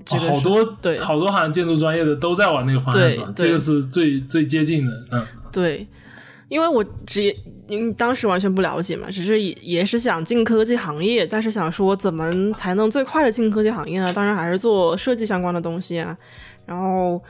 [0.04, 5.86] 这个好多对，好多好像建筑专业的都在往那个方向转，这个是最最接近的，嗯，对。
[6.48, 7.22] 因为我只
[7.66, 14.10] 因为当时完全不了解嘛，只是也也是想进科技行业，但是想说怎么才能最快的进科技行业呢？
[14.14, 16.16] 当然还是做设计相关的东西啊。
[16.68, 17.20] 然后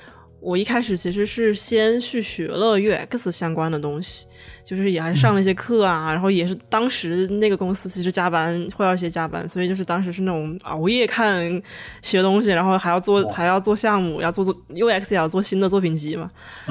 [0.41, 4.27] 我一开始其实是先去学了 UX 相关的东西，
[4.63, 11.63] 就是也还是上了一些课啊，然后也是当时那个公司其实加班会要一些加班，所以就是当时是那种熬夜看
[12.03, 16.31] 学东西，然后还要做还要做项目，要做做 UX 也要做新的作品集嘛，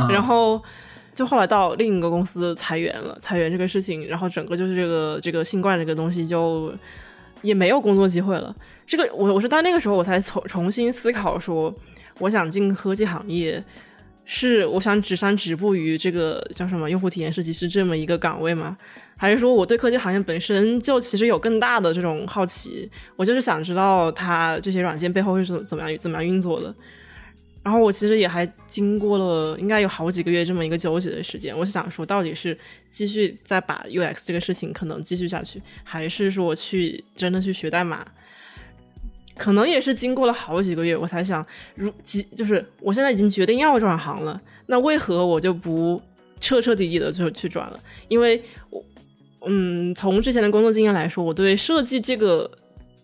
[0.09, 0.61] 然后。
[1.17, 6.71] 就后来到另一个公司裁员了，裁员这个事情，然后整个就是这个这个新冠这个东西就
[7.41, 8.55] 也没有工作机会了。
[8.85, 11.73] 这个我我是到那个时候我才重重新思考说，
[12.19, 13.63] 我想进科技行业，
[14.25, 18.77] 是我想只想止步于这个叫什么用户体验设计师这么一个岗位吗？
[19.17, 22.89] 还是说我对科技行业本身就其实有更大的这种好奇？
[23.15, 26.73] 我就是想知道它这些软件背后是怎怎么样怎么样运作的。
[27.63, 32.57] 然后我其实也还经过了应该有好几个月这么一个纠结的时间，我想说，到底是
[32.89, 38.07] 继续再把 UX 这个事情可能继续下去，还是说去真的去学代码？
[39.37, 46.01] 可能也是经过了好几个月，我才想，如即就是我现在已经决定要转行了，那为何我就不
[46.39, 47.79] 彻彻底底的就去转了？
[48.07, 48.83] 因为我，
[49.45, 52.49] 嗯，从之前的工作经验来说，我对设计这个。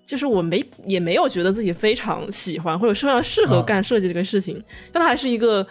[0.06, 4.62] 就是我没也没有觉得自己非常喜欢或者非常适合干设计这个事情，
[4.92, 5.66] 但它还是一个，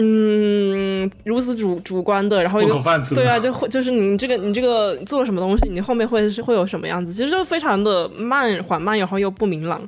[0.00, 2.80] 嗯，如此主主观的，然后一个
[3.14, 9.80] 对啊，就会就是你这个你这个做了什么东西，你后面会是会有什么样子，其实就非常的慢缓慢，然后又不明朗。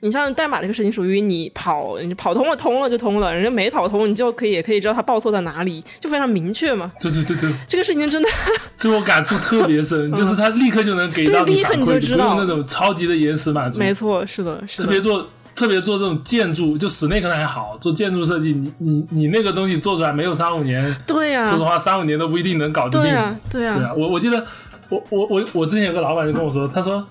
[0.00, 6.92] 你像代码这个事情，属于你跑，你跑通了，通了就通了；人家没跑通，你就可以也可以知道它报错在哪里，就非常明确嘛。
[7.00, 8.28] 对对对对，这个事情真的，
[8.76, 13.78] 这我感触特别深，就是他立刻就能给到你反馈，不用那种超级的延时满足。
[13.78, 14.84] 没错，是的，是的。
[14.84, 15.26] 特别做
[15.56, 23.00] 特别做这种建筑，就室内可能还好，做建筑设计，你你你那个东西做出来没有三五年，对呀，说实话三五年都不一定能搞定。
[23.00, 23.92] 对呀，对呀。
[23.96, 24.46] 我我记得
[24.90, 27.04] 我我我我之前有个老板就跟我说，他说。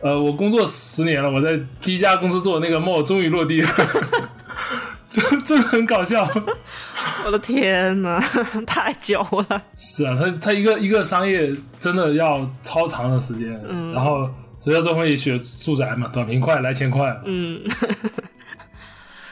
[0.00, 3.68] 呃，我工作十年了，我在第一家公司做的那个梦终于落地了，
[5.10, 6.28] 就真的很搞笑。
[7.24, 8.20] 我的天呐，
[8.66, 9.62] 太久了。
[9.74, 14.28] 是啊，他他一个一个商业真的要超长的时间，嗯，然后
[14.64, 17.60] 所以做会学住宅嘛，短平快，来钱快，嗯。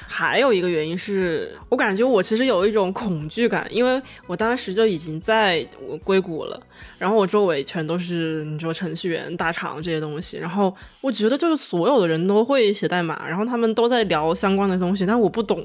[0.07, 5.67] 还有一个原因是我感觉我其实有一种恐惧感，因为我当时就已经在
[6.05, 6.63] 硅谷了，
[6.99, 15.65] 然后我周围全都是你说程序员大厂这些东西，然后我觉得就是所有的人都会写代码，然后他们都在聊相关的东西，但我不懂。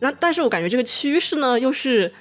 [0.00, 2.12] 那但是我感觉这个趋势呢，又是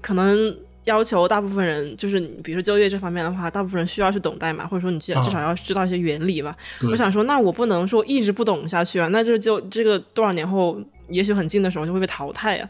[0.00, 0.56] 可能。
[0.84, 6.56] 要求大部分人就是，比如说就业这方面的话，大部分人需要去懂代码，或者说你至至少要知道一些原理吧。
[6.90, 12.68] 我想说，那我不能说一直不懂下去啊，那这就这个多少年后，也许很近的时候就会被淘汰啊。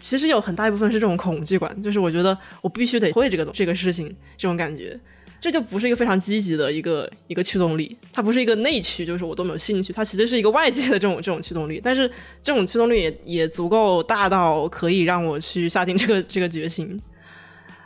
[0.00, 4.98] 其实有很大一部分是这种恐惧感，就是我觉得我必须得会这个这个事情，这种感觉，
[5.40, 12.10] 这就不是一个非常积极的一个一个驱动力，它不是一个内驱，就是我都没有兴趣，它其实是一个外界的这种这种驱动力，但是
[12.42, 17.00] 这种驱动力也也足够大到可以让我去下定这个这个决心。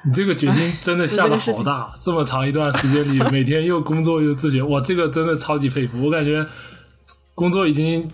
[0.05, 6.05] 你这个决心真的下的好大，这么长一段时间里， 每天又工作又自学，我，这个真的超级佩服。
[6.05, 6.47] 我感觉
[7.35, 8.09] 工作已经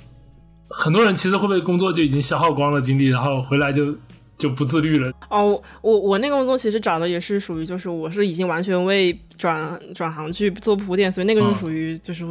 [0.68, 3.94] 很多人其实会不会工作就已经消耗光了精力，然后回来就
[4.38, 5.12] 就不自律了。
[5.28, 12.24] 哦，我我那个工作其实找的也是属于，就是我是已经完全为转转行去做铺垫，所以那个是属于就是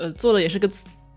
[0.00, 0.68] 呃做的也是个。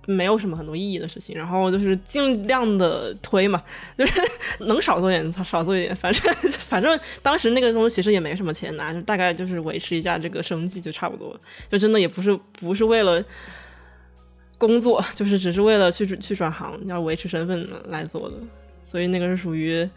[0.10, 3.62] 没有什么很多意义的事情，然后就是尽量的推嘛，
[3.98, 4.14] 就是
[4.62, 11.40] 能少做点少做一点，反正 反正当时那个东西其实也没什么钱拿，就大概就是维持一下这个生计就差不多了，
[11.70, 13.22] 就真的也不是不是为了
[14.58, 18.36] 工作，就是只是为了去去转行要维持身份来做的，
[18.82, 19.88] 所以那个是属于，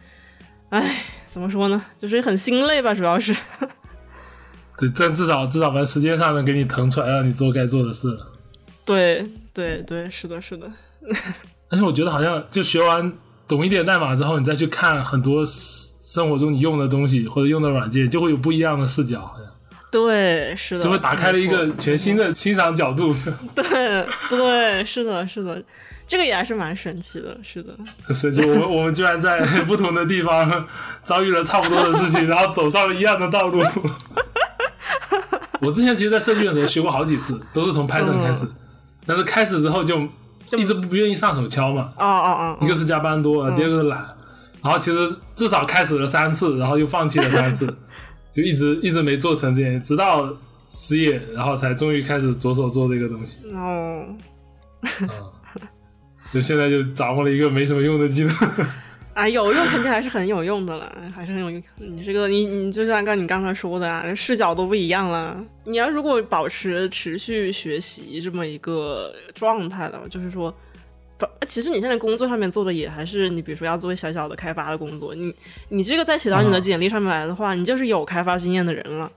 [0.70, 3.32] 唉，怎么说呢，就是很心累吧，主要是。
[4.76, 8.08] 对，但至少至少把时间上能给你腾出来，让你做该做的事。
[8.84, 9.26] 对。
[9.52, 10.66] 对对，是的，是的。
[11.68, 13.12] 但是我觉得好像就学完
[13.48, 19.46] 懂一点代码之后，你再去看很多生活中你用的东西或者用的软件，就会有不一样的视角，好像。
[19.90, 20.80] 对，是的。
[20.80, 23.12] 就会打开了一个全新的欣赏角度。
[23.54, 25.60] 对对，是的，是的，
[26.06, 27.74] 这个也还是蛮神奇的，是的。
[28.04, 30.66] 很神奇，我们我们居然在不同的地方
[31.02, 33.62] 遭遇了差不多的事情，然后走上了一样的道路。
[35.60, 38.46] 我之前其实，在设计院的时候学过好几次，都是从 Python 开始。
[39.10, 39.98] 但是开始之后就
[40.56, 43.98] 一直不愿意上手敲嘛，哦哦哦，一个是加班多，第二个是懒，
[44.62, 47.66] 然后其实至少开始了三次，然后又放弃了三次，
[48.30, 50.32] 就一直一直没做成这件，直到
[50.68, 53.40] 失业，然后才终于开始着手做这个东西。
[53.52, 54.04] 哦，
[56.32, 58.32] 就现在就掌握了一个没什么用的技能。
[59.20, 61.62] 啊，有用肯定还是很有用的了，还是很有用。
[61.76, 65.36] 你这个，你你就像刚你刚才说的啊，视角都不一样了。
[65.64, 70.50] 你要如果保持持续学习这么一个状态的，就是说，
[71.18, 75.34] 不，其实你现在工作上面做的也还是你，比如说要做小小的开发的工作，你
[75.68, 79.12] 你这个再写到你的简历上面来的话，你就是有开发经验的人了。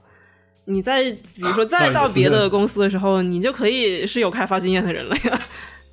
[0.66, 1.02] 你在
[1.34, 5.40] 比如说再到别的公司的时候，你就可以是有开发经验的人了呀。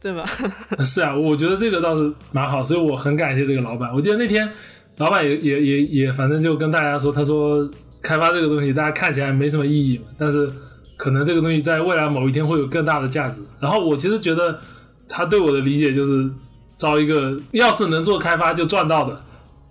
[0.01, 0.25] 对吧？
[0.83, 3.93] 是啊，我觉得这个倒是蛮好，所以我很感谢这个老板。
[3.93, 4.49] 我记得那天
[4.97, 7.69] 老板也也也也，反正就跟大家说，他说
[8.01, 10.51] 开发这个东西，大家看起来没什么意义，但是
[10.97, 13.41] 可能这个东西在未来某一天会有更大的价值。
[13.59, 14.59] 然后我其实觉得
[15.07, 16.27] 他对我的理解就是
[16.75, 19.21] 招一个，要是能做开发就赚到的。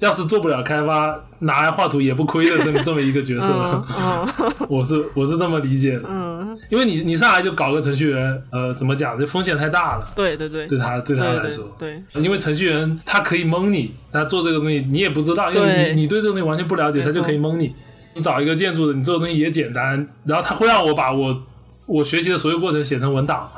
[0.01, 3.84] 要是做不了开发，拿来画图也不亏的这么这么一个角色，
[4.68, 6.03] 我是我是这么理解的。
[6.09, 9.18] 嗯，因为你你上来就搞个程序员，呃，怎么讲？
[9.18, 10.11] 这风险太大了。
[10.16, 17.74] 对对对，对他对他来说，对，因为程序员他可以蒙你，他做这个东西你也不知道，因为你你对这个东西完全不了解，他就可以蒙你。
[18.14, 21.42] 你找一个建筑的，你做的东西也简单，然后他会让我把我
[21.86, 23.48] 我学习的所有过程写成文档，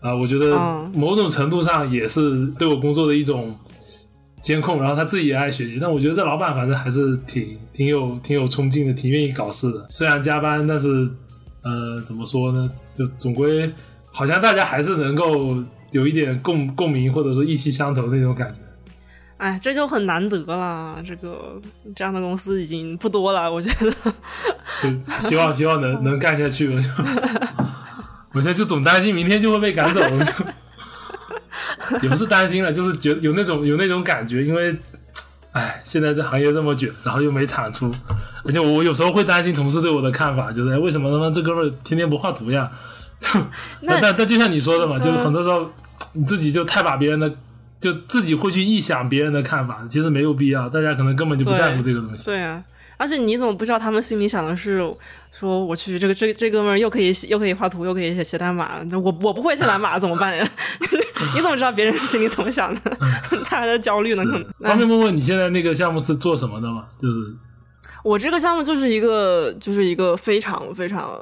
[0.00, 0.56] 啊，我觉得
[0.94, 3.54] 某种程度上也是对我工作的一种。
[4.48, 9.84] 监控，然后他自己也爱学习，但我觉得这老板反正还是挺挺有挺有冲劲的，挺愿意搞事的。
[9.90, 10.88] 虽然加班，但是
[11.62, 12.70] 呃，怎么说呢？
[12.94, 13.70] 就总归
[14.10, 18.60] 好像大家还是能够有一点共共鸣，或者说意气相投那种感觉。
[19.36, 20.96] 哎，这就很难得了。
[21.06, 21.60] 这个
[21.94, 23.92] 这样的公司已经不多了，我觉得。
[24.80, 24.88] 就
[25.18, 26.74] 希望希望能能干下去。
[28.32, 30.00] 我现在就总担心明天就会被赶走。
[32.02, 34.76] 也不是担心了，就是觉得有那种有那种感觉，因为，
[35.52, 37.92] 哎，现在这行业这么卷，然后又没产出，
[38.44, 42.70] 而且我有时候会担心同事对我的看法，就是为什么他妈这哥们儿天天不画图呀？
[43.82, 45.70] 那但但就像你说的嘛，就是很多时候
[46.12, 47.32] 你自己就太把别人的，
[47.80, 52.26] 就自己会去臆想别人的看法，其实没有必要，大家可能根本就不在乎这个东西。
[52.26, 52.62] 对啊。
[52.98, 54.84] 而且你怎么不知道他们心里想的是
[55.30, 60.46] 说我去这个这这哥们儿又可以又可以画图又可以写写代码，我我不会写代码怎么办呀？
[61.34, 62.80] 你怎么知道别人心里怎么想的？
[63.44, 64.22] 他还在焦虑呢。
[64.60, 66.86] 方便问问你现在那个项目是做什么的吗？
[67.00, 67.16] 就是
[68.02, 71.16] 我这个项目就是一个就是一个非常非常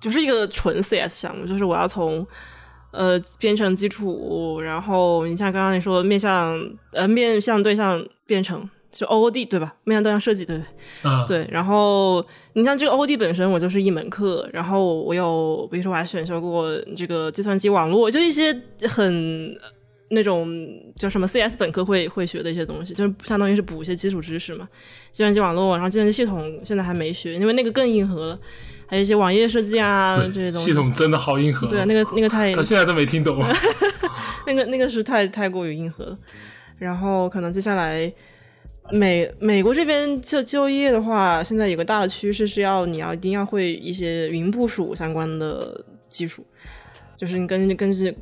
[0.00, 2.26] 就是一个纯 CS 项目，就是我要从
[2.90, 6.60] 呃编程基础，然后你像刚刚你说面向
[6.92, 8.68] 呃面向对象编程。
[8.96, 9.74] 就 O O D 对吧？
[9.84, 10.58] 面向对象设计对
[11.02, 11.48] 对，对。
[11.50, 12.24] 然后
[12.54, 14.48] 你像这个 O O D 本身，我就是一门课。
[14.54, 19.54] 然后我有，比如说我还选修过这个计算机网络，就一些很
[20.08, 20.48] 那种
[20.96, 24.66] 叫什么 C S 本科会会学的一些东西，就是相当于是补一些基础知识嘛。
[25.12, 28.38] 计算机网络，然后计算机系统现在还没学，因为那个更硬核了。
[28.86, 30.70] 还有一些网页设计啊这些东西。
[30.70, 31.66] 系统真的好硬核。
[31.66, 32.54] 对啊，那个那个太……
[32.54, 33.44] 他现在都没听懂。
[34.46, 36.16] 那个那个是太太过于硬核了。
[36.78, 38.10] 然后可能接下来。
[38.90, 46.46] 美美国这边就就业的话，现在有个大的趋势是要你要一定要会一些云部署相关的技术，
[47.16, 48.14] 就是你跟跟这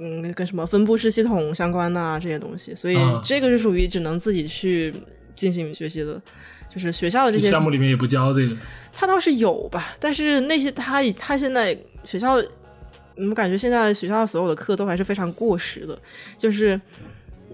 [0.00, 4.92] 嗯跟什么分布式系统相关的这些东西，所以这个是属于只能自己去
[5.36, 6.20] 进行学习的，
[6.68, 8.56] 就是学校的这些项目里面也不教这个，
[8.92, 15.96] 他倒是有吧，但是那些他他现在学校，我感觉现在学校所有的课都还是非常过时的，
[16.36, 16.80] 就是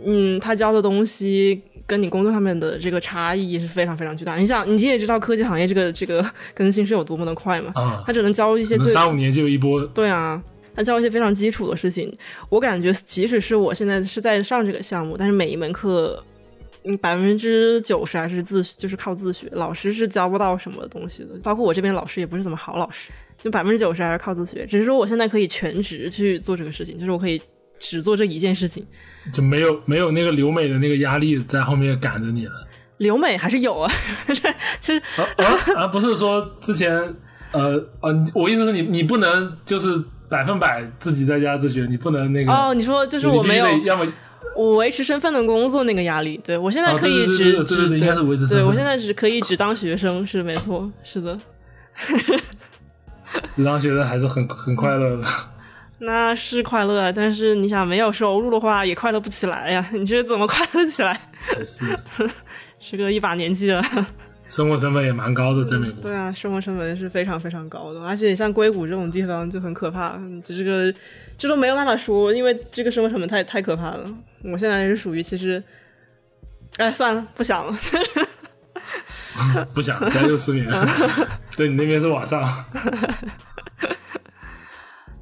[0.05, 1.63] 嗯他教的东西。
[1.87, 4.37] 跟你工作上面的这个差异是非常非常巨大。
[4.37, 6.25] 你想，你也知道科技行业这个这个
[6.55, 7.71] 更新是有多么的快嘛？
[7.75, 9.85] 啊，他只能教一些三五年就有一波。
[9.89, 10.43] 对啊，
[10.75, 12.11] 他教一些非常基础的事情。
[12.49, 16.25] 我感觉，即使是我现在是在上这个项目，但是每一门课，
[16.85, 21.39] 嗯，百分之九十还是自就是靠自学，老师是教不到什么东西的。
[21.43, 24.65] 包括我这边老师也不是怎么好老师，就百分之九十还是靠自学。
[24.65, 27.39] 只是说我现在可以全职去做这个事情，就是我可以
[27.79, 28.87] 只做这一件事情。
[29.33, 32.53] 就没有没有那个留美的那个压力在后面赶着你了。
[32.99, 33.91] 留美还是有啊，
[34.81, 35.25] 其实啊
[35.77, 36.93] 啊不是说之前
[37.51, 44.07] 呃呃，我意思是你你不能就是百分百自己在家自学，你不能那个哦，你说就是我没有要么
[44.57, 51.37] 我维持身份的工作那个压力，对我现在可以只只应该是维持身份，对我现在只可以只当学生是没错，是的，
[53.51, 55.25] 只当学生还是很很快乐的。
[56.05, 59.87] 那是快乐，但是你想没有收入的话，也快乐不起来呀。
[59.93, 61.19] 你这怎么快乐起来？
[61.65, 61.85] 是，
[62.81, 63.83] 是个一把年纪了，
[64.47, 66.03] 生活成本也蛮高的，在美国。
[66.03, 70.93] 对啊，生活成本是非常非常高的，而且像硅谷这种地方就很可怕，这这个
[71.39, 74.05] 这都没有办法说，因为这个生活成本太太可怕了。
[74.43, 75.63] 我现在是属于其实，
[76.77, 77.79] 哎，算了，不想了，
[79.73, 80.69] 不想，该又失眠。
[81.57, 82.45] 对你那边是晚上。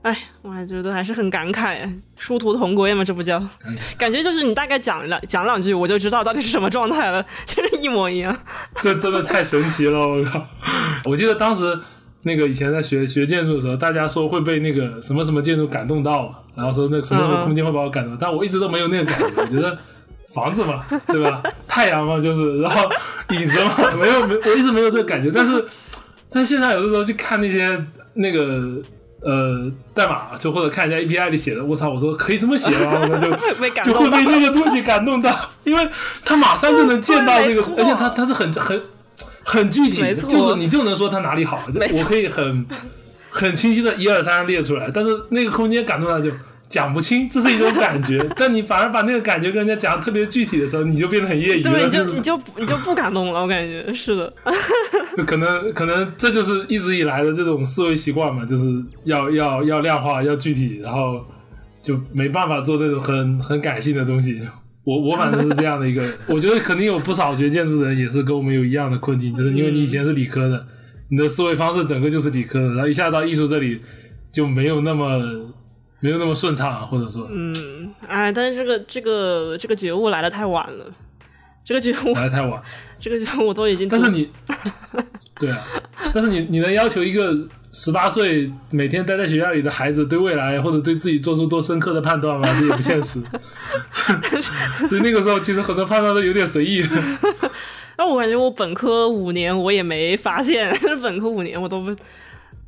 [0.03, 3.40] 哎，我还觉得还是很感慨，殊途同归嘛，这不叫，
[3.96, 8.36] 感觉就是你大概讲两讲两句，我就知道到底是什么状态了， 就是一模一样。
[8.80, 10.44] 这真的太神奇了，我靠！
[11.07, 11.78] 我记得当时
[12.22, 19.78] 那个以前在学学建筑的时候，大家说会被那个什么什么建筑感动到嘛，然后说那什么什么空间会把我感动， 但我一直都没有那个感觉，我觉得
[20.34, 21.40] 房子嘛，对吧？
[21.68, 22.90] 太阳嘛，就是，然后
[23.30, 25.64] 椅子嘛，没有没，我一直没有这个感觉，但是
[26.28, 27.80] 但现在有的时候去看那些
[28.14, 28.82] 那个。
[29.24, 31.88] 呃，代码就或者看人家 API 里写的，我操！
[31.90, 33.00] 我说可以这么写吗？
[33.02, 33.30] 我就
[33.84, 35.88] 就会被那个东西感动到，因为
[36.24, 38.82] 他马上就能见到那个， 而且他他是很很
[39.44, 42.66] 很具体，就是你就能说他哪里好，我可以很
[43.30, 44.90] 很清晰的一二三列出来。
[44.92, 46.30] 但是那个空间感动到就。
[46.72, 51.84] 讲不清，这是一种感觉， 但你反而把那个感觉跟人家讲特别具体的时候，你就变得很业余了。
[51.84, 54.32] 你就你就你就不感动了，我感觉是的。
[55.26, 58.64] 可能可能这就是一直以来的这种思维习惯嘛，就是
[59.04, 61.22] 要要要量化，要具体，然后
[61.82, 64.40] 就没办法做那种很很感性的东西。
[64.84, 70.66] 我我反正是这样的一个， 我觉得肯定有不少学建筑的人也是跟我们有一样的困境，就是因为你以前是理科的，
[71.10, 73.82] 你的思维方式整个就是理科的，然后一下到艺术这里
[74.32, 75.20] 就没有那么。
[76.03, 80.84] 没有那么顺畅，或者说，嗯，哎，但是这个这个这个觉悟来的太晚了，
[81.64, 82.61] 这个觉悟来的太晚，
[82.98, 84.28] 这个觉悟我都已经，但是你，
[85.38, 85.62] 对啊，
[86.12, 87.32] 但是你你能要求一个
[87.70, 92.48] 十八岁每天待在学校里的孩子对未来或者对自己做出多深刻的判断吗？
[92.59, 93.22] 这也不现实，
[94.88, 96.84] 所以那个时候其实很多判断都有点随意。
[97.96, 101.94] 那我感觉我本科五年我也没发现，本科五年我都不。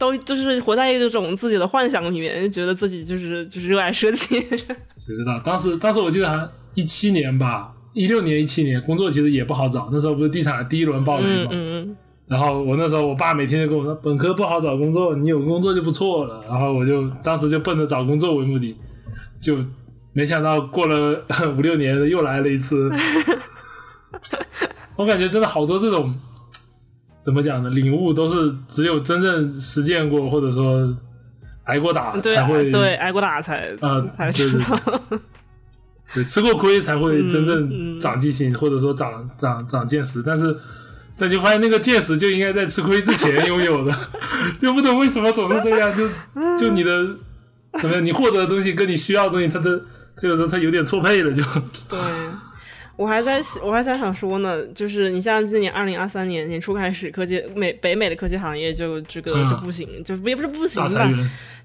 [0.05, 4.39] 都就是活在一种自己的幻想里面，觉得自己就是就是热爱设计。
[4.97, 5.41] 谁知道？
[5.43, 9.89] 当时当时我记得还一七年吧，一六年一七年，工作其实也不好找。
[9.91, 11.51] 那时候不是地产第一轮暴雷嘛。
[11.53, 11.97] 嗯嗯。
[12.27, 18.77] 然后我那时候，我爸每天就跟我说：“本科不好找工作，你有工作就不错了。”然后我就当时就奔着找工作为目的，
[19.41, 19.57] 就
[20.13, 21.25] 没想到过了
[21.57, 22.91] 五六年又来了一次。
[24.97, 26.15] 我感觉真的好多这种。
[27.25, 27.71] 怎么讲呢？
[27.71, 30.95] 领悟都是只有真正实践过，或者说
[31.65, 35.01] 挨过打才会对挨过打才呃才知道，
[36.13, 40.23] 对吃过亏才会真正长记性，或者说长长长见识。
[40.23, 40.55] 但是
[41.17, 43.99] 但就发现那个见识就应该在吃亏之前拥有的，
[44.61, 45.91] 就不懂为什么总是这样。
[45.97, 46.07] 就
[46.59, 47.07] 就你的
[47.81, 48.05] 怎么样？
[48.05, 49.81] 你获得的东西跟你需要的东西，它的
[50.15, 51.43] 它有时候它有点错配了，就
[51.89, 51.99] 对。
[52.97, 61.11] 我还在我还在想说呢，就是你像今年二零二三年年初开始，科技美北美的科技行业就这个就不行，就也不是不行吧，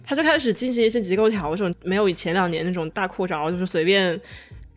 [0.03, 4.19] 他就开始进行一些结构调整，没有以前两年那种大扩招，就是随便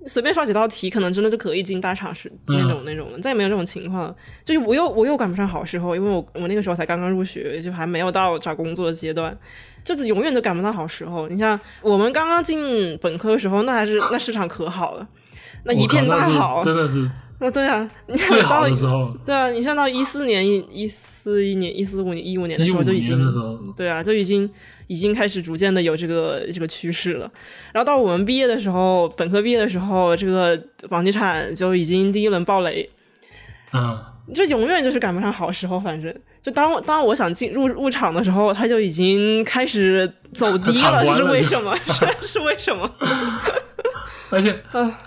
[0.07, 4.15] 随便刷几道题，可能真的就可以进大厂是那种那种的，再也没有这种情况。
[4.45, 9.35] 就是我又我又赶不上好时候，因为我我那个时候才刚刚入学，就还没有到找工作的阶段，
[9.83, 11.29] 就是永远都赶不上好时候。
[11.29, 15.09] 你像我们刚刚进本科的时候，那还是那市场可好了。
[15.65, 17.11] 那一片大好，真的是。
[17.41, 19.13] 那对啊，最好的时候。
[19.25, 23.19] 对啊，你像到一四年、一一四一年、一四五年、一五年的时候就已经，
[23.77, 24.49] 对啊，就已经
[24.87, 27.29] 已经开始逐渐的有这个这个趋势了。
[27.73, 30.57] 然后到我们毕业的时候，本科毕业的时候，这个
[30.89, 32.89] 房地产就已经第一轮暴雷。
[33.73, 33.99] 嗯。
[34.33, 41.77] 就永远就是赶不上好时候，反正就当当我想进入入场的时候，它就已经开始走低了， 是为什么？
[42.23, 42.89] 是为什么？
[44.33, 44.57] 而且，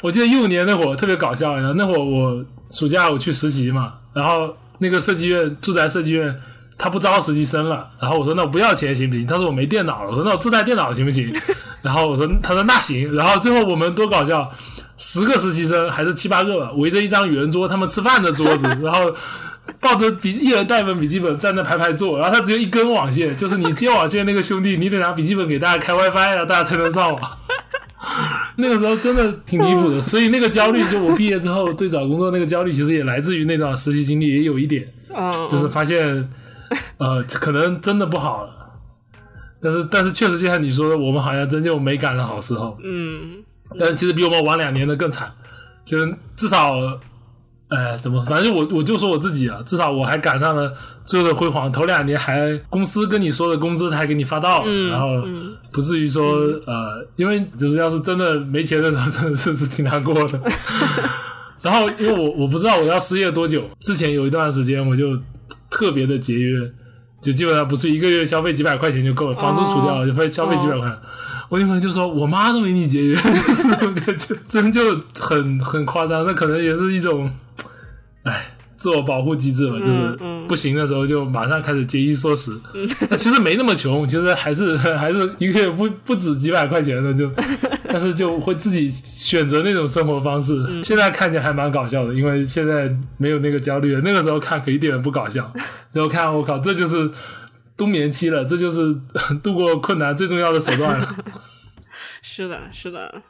[0.02, 6.34] 我记得一五年那会儿特别搞笑，然后那会儿我暑假我去实习嘛，然后那个设计院住宅设计院
[6.78, 9.26] 他不招实习生了，然后我说那我不要钱行不行？
[9.26, 11.34] 他说我没电脑了，我说那我自带电脑行不行？
[11.82, 14.52] 然后我说他说那行，然后最后我们多搞笑，
[14.98, 19.14] 十个实习生还是七八个吧围着一张圆桌，他们吃饭的桌子， 然后
[19.80, 27.22] 抱着笔一人带本笔记本站那排排坐，然后他只有一根网线，就是你接网线那个兄弟，你得拿笔记本给大家开 WiFi，然后大家才能上网。
[28.58, 34.88] 那个时候真的挺离谱的，所以那个焦虑，就我毕业之后 对找工作那个焦虑，其实也来自于那段实习经历，也有一点，
[35.50, 36.30] 就是发现，
[36.98, 38.52] 呃，可能真的不好了。
[39.62, 42.78] 但是，但是确实就像你说的，我们好像真就没赶上好时候。
[42.84, 43.44] 嗯，
[43.80, 45.32] 但是其实比我们晚两年的更惨，
[45.84, 46.76] 就是至少。
[47.68, 48.30] 哎，怎么说？
[48.30, 50.72] 反正我我就说我自己啊，至少我还赶上了
[51.06, 51.72] 最后的辉煌。
[51.72, 55.24] 头两年还公司跟你说的工资他还给你发到，然后
[55.72, 56.36] 不至于说
[56.66, 60.40] 呃，因为就是要是真的没钱的，真的是是挺难过的。
[61.62, 65.18] 然后因为我我不知道我要失业多久，之前有一段时间我就
[65.70, 66.60] 特别的节约，
[67.22, 70.96] 就基本上不是一个月消费几百块钱就够了，房租除掉就费消费几百块。
[71.50, 73.16] 我女朋友就说我妈都没你节约，
[74.06, 74.82] 感觉真就
[75.20, 76.26] 很很夸张。
[76.26, 77.32] 那可能也是一种。
[78.24, 78.55] 哎，
[78.86, 82.56] 自我保护机制嘛，就是嗯不行的时候就马上开始节衣缩食。
[83.18, 87.28] 其实没那么穷，其实还是 还是一个月不不止几百块钱的，就
[87.90, 90.54] 但是就会自己选择那种生活方式。
[90.84, 94.02] 现在看起来还蛮搞笑的，因为现在没有那个焦虑了。
[94.02, 95.52] 那个时候看可一点也不搞笑，
[95.92, 97.10] 然后看我靠，这就是
[97.76, 98.96] 冬眠期了，这就是
[99.42, 101.16] 度过困难最重要的手段了。
[102.22, 103.24] 是的，是的。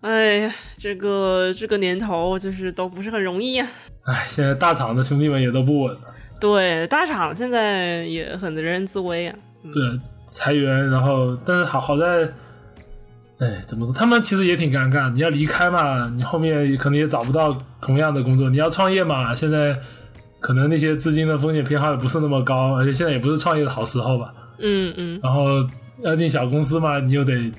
[0.00, 3.66] 哎呀，这个这个年头就是都不是很容易呀、
[4.04, 6.00] 哎，现在大厂的兄弟们也都不稳了。
[6.40, 9.34] 对，大厂现在也很人人自危啊。
[9.64, 12.28] 对，裁员，然后但是好好在，
[13.40, 13.92] 哎，怎么说？
[13.92, 15.12] 他们其实也挺尴尬。
[15.12, 18.48] 你要离开嘛，你后面可能也找不到同样的工作。
[18.48, 19.76] 你要创业嘛，现在
[20.38, 24.32] 可能那些资金的风险偏好也不是那么高，而且现在也不是创业的好时候吧。
[24.60, 25.44] 嗯嗯，然后
[26.04, 27.52] 要进小公司嘛，你又得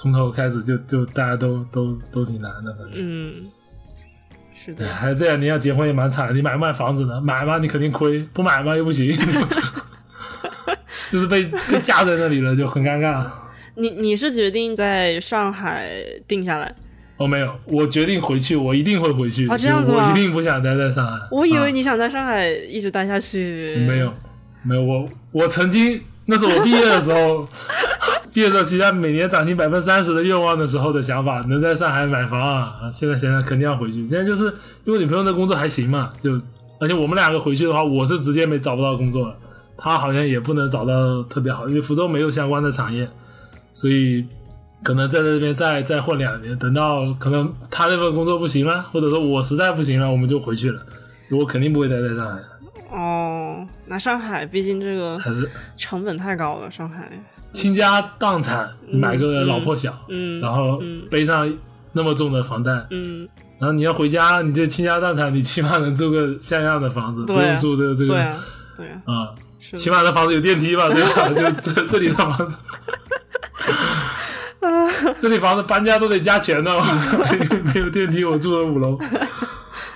[0.00, 2.72] 从头开始，就就大家都都都挺难的。
[2.74, 3.34] 反正嗯，
[4.54, 7.20] 是的，还这样，你要结婚也蛮惨，你买不买房子呢？
[7.20, 9.12] 买吧你肯定亏，不买吧又不行，
[11.10, 13.26] 就是被被架在那里了，就很尴尬。
[13.74, 15.88] 你你是决定在上海
[16.28, 16.72] 定下来？
[17.16, 19.48] 哦，没有，我决定回去，我一定会回去。
[19.48, 21.18] 哦这样子吗我一定不想待在上海。
[21.32, 23.66] 我以为啊你想在上海一直待下去。
[23.88, 24.14] 没有，
[24.62, 27.48] 没有，我我曾经那是我毕业的时候，
[28.38, 32.88] 毕业的时候许下每年涨薪百分之三十的愿望的时候的想法，能在上海买房啊。
[32.88, 34.06] 现在想想肯定要回去。
[34.06, 34.44] 现在就是
[34.84, 36.40] 因为女朋友的工作还行嘛，就
[36.78, 39.34] 而且我们两个回去的话，我是直接没找不到工作了，
[39.76, 43.10] 她好像也不能找到特别好，因为福州没有相关的产业，
[43.72, 44.24] 所以。
[44.84, 50.80] 可能在这边再再混两年，等到可能他那份工作不行了，或者说我实在不行了，我们就回去了。
[51.32, 52.38] 我肯定不会待在上海，
[52.96, 57.10] 哦，那上海毕竟这个还是成本太高了，上海。
[57.52, 61.02] 倾家荡产买个老破小，嗯，然后嗯。
[61.10, 61.50] 背上
[61.92, 63.28] 那么重的房贷，嗯，
[63.58, 68.08] 然后你要回家，你这倾家荡产，你起码能住个像样的房子，不用住这个这个。
[68.08, 68.44] 对啊，
[68.76, 69.28] 对啊，啊，
[69.58, 71.28] 是起码这房子有电梯吧，对吧？
[71.34, 72.52] 就这这里的房子。
[75.20, 76.70] 这里房子搬家都得加钱的，
[77.72, 78.98] 没有电梯，我住的五楼，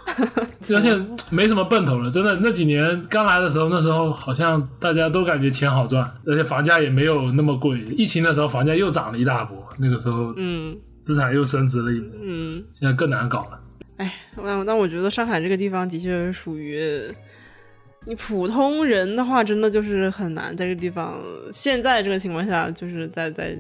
[0.75, 0.95] 而且
[1.31, 2.11] 没什么奔头了。
[2.11, 7.81] 真的，那几年刚来的时候，那时候好像大家都感觉钱好赚，而且房价也没有那么贵。
[7.97, 13.61] 疫情的时候，房价又涨了一大波，那个时候嗯资产又升值了一波，嗯，现在更难搞了。
[13.97, 17.03] 哎，那但我觉得上海这个地方的确是属于
[18.07, 21.21] 你普通人的话，真的就是很难在这个地方。
[21.53, 23.57] 现在这个情况下，就是在在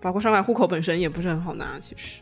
[0.00, 2.20] 包括上海户口本身也不是很好拿，其实。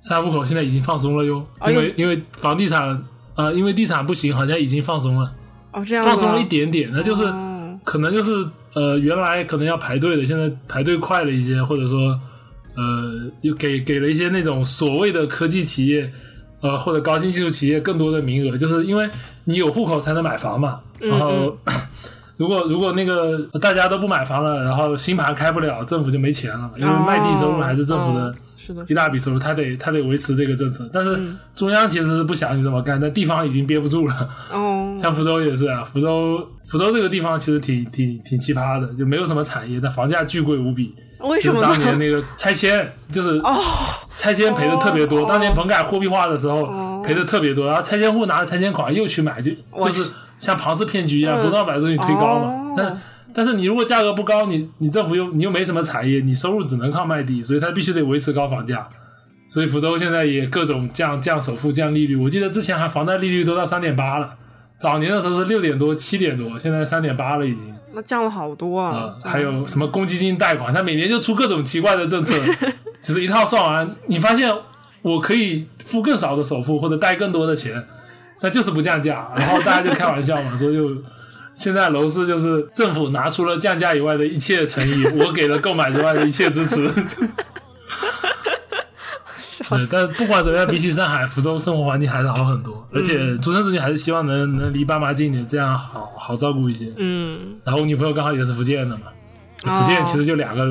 [0.00, 3.02] 上海户口现在已经放松了哟，因为因为房地产
[3.34, 5.32] 呃，因为地产不行，好像已经放松了，
[5.72, 7.24] 哦，这样放松了一点点，那就是。
[7.24, 8.30] 哦可能就是
[8.74, 12.20] 呃，原来可能要排队的，现在排队快了一些，或者说
[12.76, 16.12] 呃，又给给了一些那种所谓的科技企业，
[16.60, 19.08] 呃，或者高新技术企业更多的名额，就是因为
[19.44, 20.78] 你有户口才能买房嘛。
[20.98, 21.56] 然后，
[22.40, 30.88] 如果如果那个大家都不买房了，然后新盘开不了，政府就没钱了，因为卖地收入还是政府的哦是的，一大笔收入，他得他得维持这个政策。
[30.90, 34.28] 但是嗯中央其实是不想你这么干，但地方已经憋不住了。
[34.50, 40.94] 哦， 像福州也是啊，福州福州这个地方其实挺挺挺奇葩的，就没有什么产业，但房价巨贵无比。
[41.18, 41.66] 就是为什么呢？
[41.68, 43.60] 当年那个拆迁，就是哦
[44.14, 45.20] 拆迁赔的特别多。
[45.20, 50.10] 哦当年棚改货币化的时候哦赔的特别多，然后拆迁户拿着拆迁款又去买，就就是
[50.40, 52.74] 像庞氏骗局一样，嗯不断把这东西推高嘛哦。
[52.76, 53.00] 但
[53.32, 58.88] 但是你如果价格不高，你你政府又你又没什么产业，你收入只能靠卖地，所以它必须得维持高房价。
[59.48, 62.16] 所以福州现在也各种降降首付、降利率。
[62.16, 64.30] 我记得之前还房贷利率都到三点八了，
[64.76, 67.74] 早年的时候是六点多、七点多，现在三点八了已经。
[67.92, 72.36] 那降了好多啊还有什么公积金贷款，他每年就出各种奇怪的政策，
[73.02, 74.48] 只是一套算完，你发现
[75.02, 77.84] 我可以付更少的首付或者贷更多的钱，
[78.40, 80.96] 那就是不降价，然后大家就开玩笑嘛，说就
[81.54, 86.88] 现在楼市就是政府拿出了降价以外的一切诚意，我给了购买之外的一切支持。
[89.68, 96.92] 对，但不管怎么样，比起上海，福州生活环境还是好很多，而且独生子女还是希望能能离爸妈近一点，这样好好照顾一些。
[96.96, 99.02] 嗯然后我女朋友刚好也是福建的嘛，
[99.64, 100.66] 哦福建其实就两个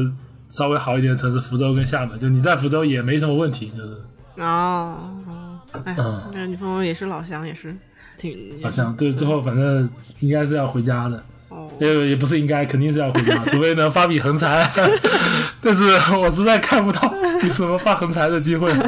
[0.50, 3.94] 稍微好一点的城市，福州跟厦门，就你在福州也没什么问题，就是
[4.40, 4.98] 哦，
[5.28, 5.29] 哦
[5.72, 5.96] 哎
[6.34, 7.76] 那，女朋友也是老乡，也是
[8.18, 9.90] 挺老乡对最后反正
[10.20, 14.70] 应该是要回家的，哦，也也不是应该，肯定是要回家，除非能发笔横财，
[15.62, 15.84] 但是
[16.18, 17.14] 我实在看不到
[17.44, 18.72] 有什么发横财的机会。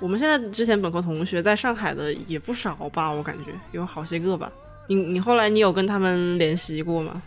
[0.00, 4.50] 我们现在之前本科同学在上海的也不少吧，我感觉有好些个吧。
[4.86, 7.20] 你你后来你有跟他们联系过吗？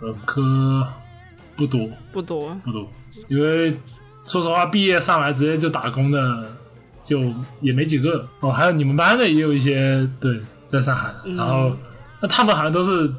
[0.00, 0.86] 本科
[1.54, 2.90] 不多不多，不多，
[3.28, 3.76] 因为
[4.24, 6.50] 说实话，毕业上来直接就打工的
[7.02, 7.20] 就
[7.60, 8.50] 也没几个哦。
[8.50, 11.70] 还有你们班的也有一些对，在上海，然后
[12.20, 13.12] 那他们好像都是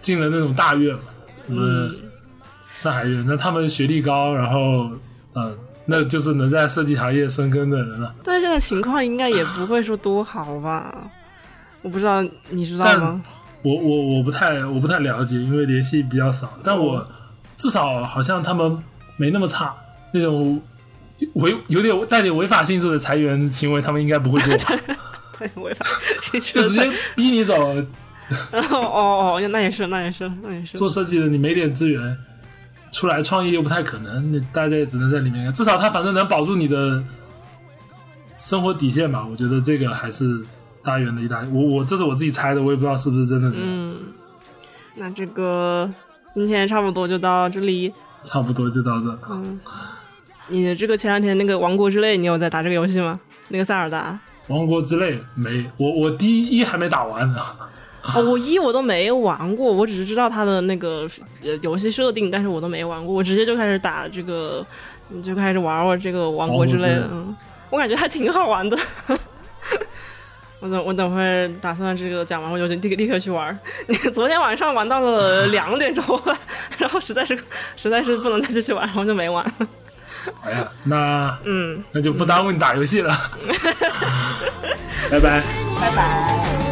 [0.00, 1.00] 进了那种大院嘛，
[1.42, 1.88] 什么
[2.68, 4.90] 上海院，那他们学历高，然后
[5.34, 8.14] 嗯，那就是能在设计行业生根的人了。
[8.24, 10.92] 但是现在情况应该也不会说多好吧？
[11.82, 13.22] 我不知道，你知道吗？
[13.62, 16.58] 我我我不太我不太了解，因为联系比较少。
[16.64, 17.06] 但我
[17.56, 18.76] 至少好像他们
[19.16, 19.74] 没那么差，
[20.16, 20.60] 那种
[21.34, 24.76] 违有点带点违法性质的裁员行为，他们应该不会做。
[25.38, 25.86] 对，违法
[26.20, 27.54] 就直接逼你走。
[28.52, 30.76] 哦哦哦，那也是，那也是，那也是。
[30.76, 32.18] 做设计的你没点资源，
[32.92, 35.52] 出来创业又不太可能，那大家也只能在里面。
[35.52, 37.02] 至少他反正能保住你的
[38.34, 39.26] 生活底线吧。
[39.30, 40.44] 我觉得这个还是。
[40.86, 43.50] 大院的一大，我我这是我自己猜的，我也不知道是不是真的。
[43.56, 43.92] 嗯，
[44.94, 45.90] 那这个
[46.32, 49.18] 今天差不多就到这里，差不多就到这。
[49.28, 49.58] 嗯，
[50.48, 53.18] 你这个前两天那个《王国之泪》，你有在打这个游戏吗？
[53.48, 54.18] 那个塞尔达
[54.54, 57.38] 《王国之泪》没，我我第一还没打完呢。
[58.14, 61.08] 哦，我一我都没玩过，我只是知道它的那个
[61.62, 64.64] 游戏设定，但是我都没玩过，我直接就开始打这个，
[65.22, 66.88] 就开始玩玩这个《王国之泪》。
[67.10, 67.34] 嗯，
[67.70, 68.78] 我感觉还挺好玩的。
[70.60, 73.56] 我等我等会打算这个讲完我就立立刻去玩。
[73.88, 76.02] 你 昨天晚上玩到了两点钟，
[76.78, 77.36] 然后实在是
[77.76, 79.44] 实在是不能再继续玩，然后就没玩。
[80.42, 83.30] 哎呀，那嗯，那就不耽误你打游戏了。
[85.10, 85.40] 拜拜，
[85.80, 86.65] 拜拜。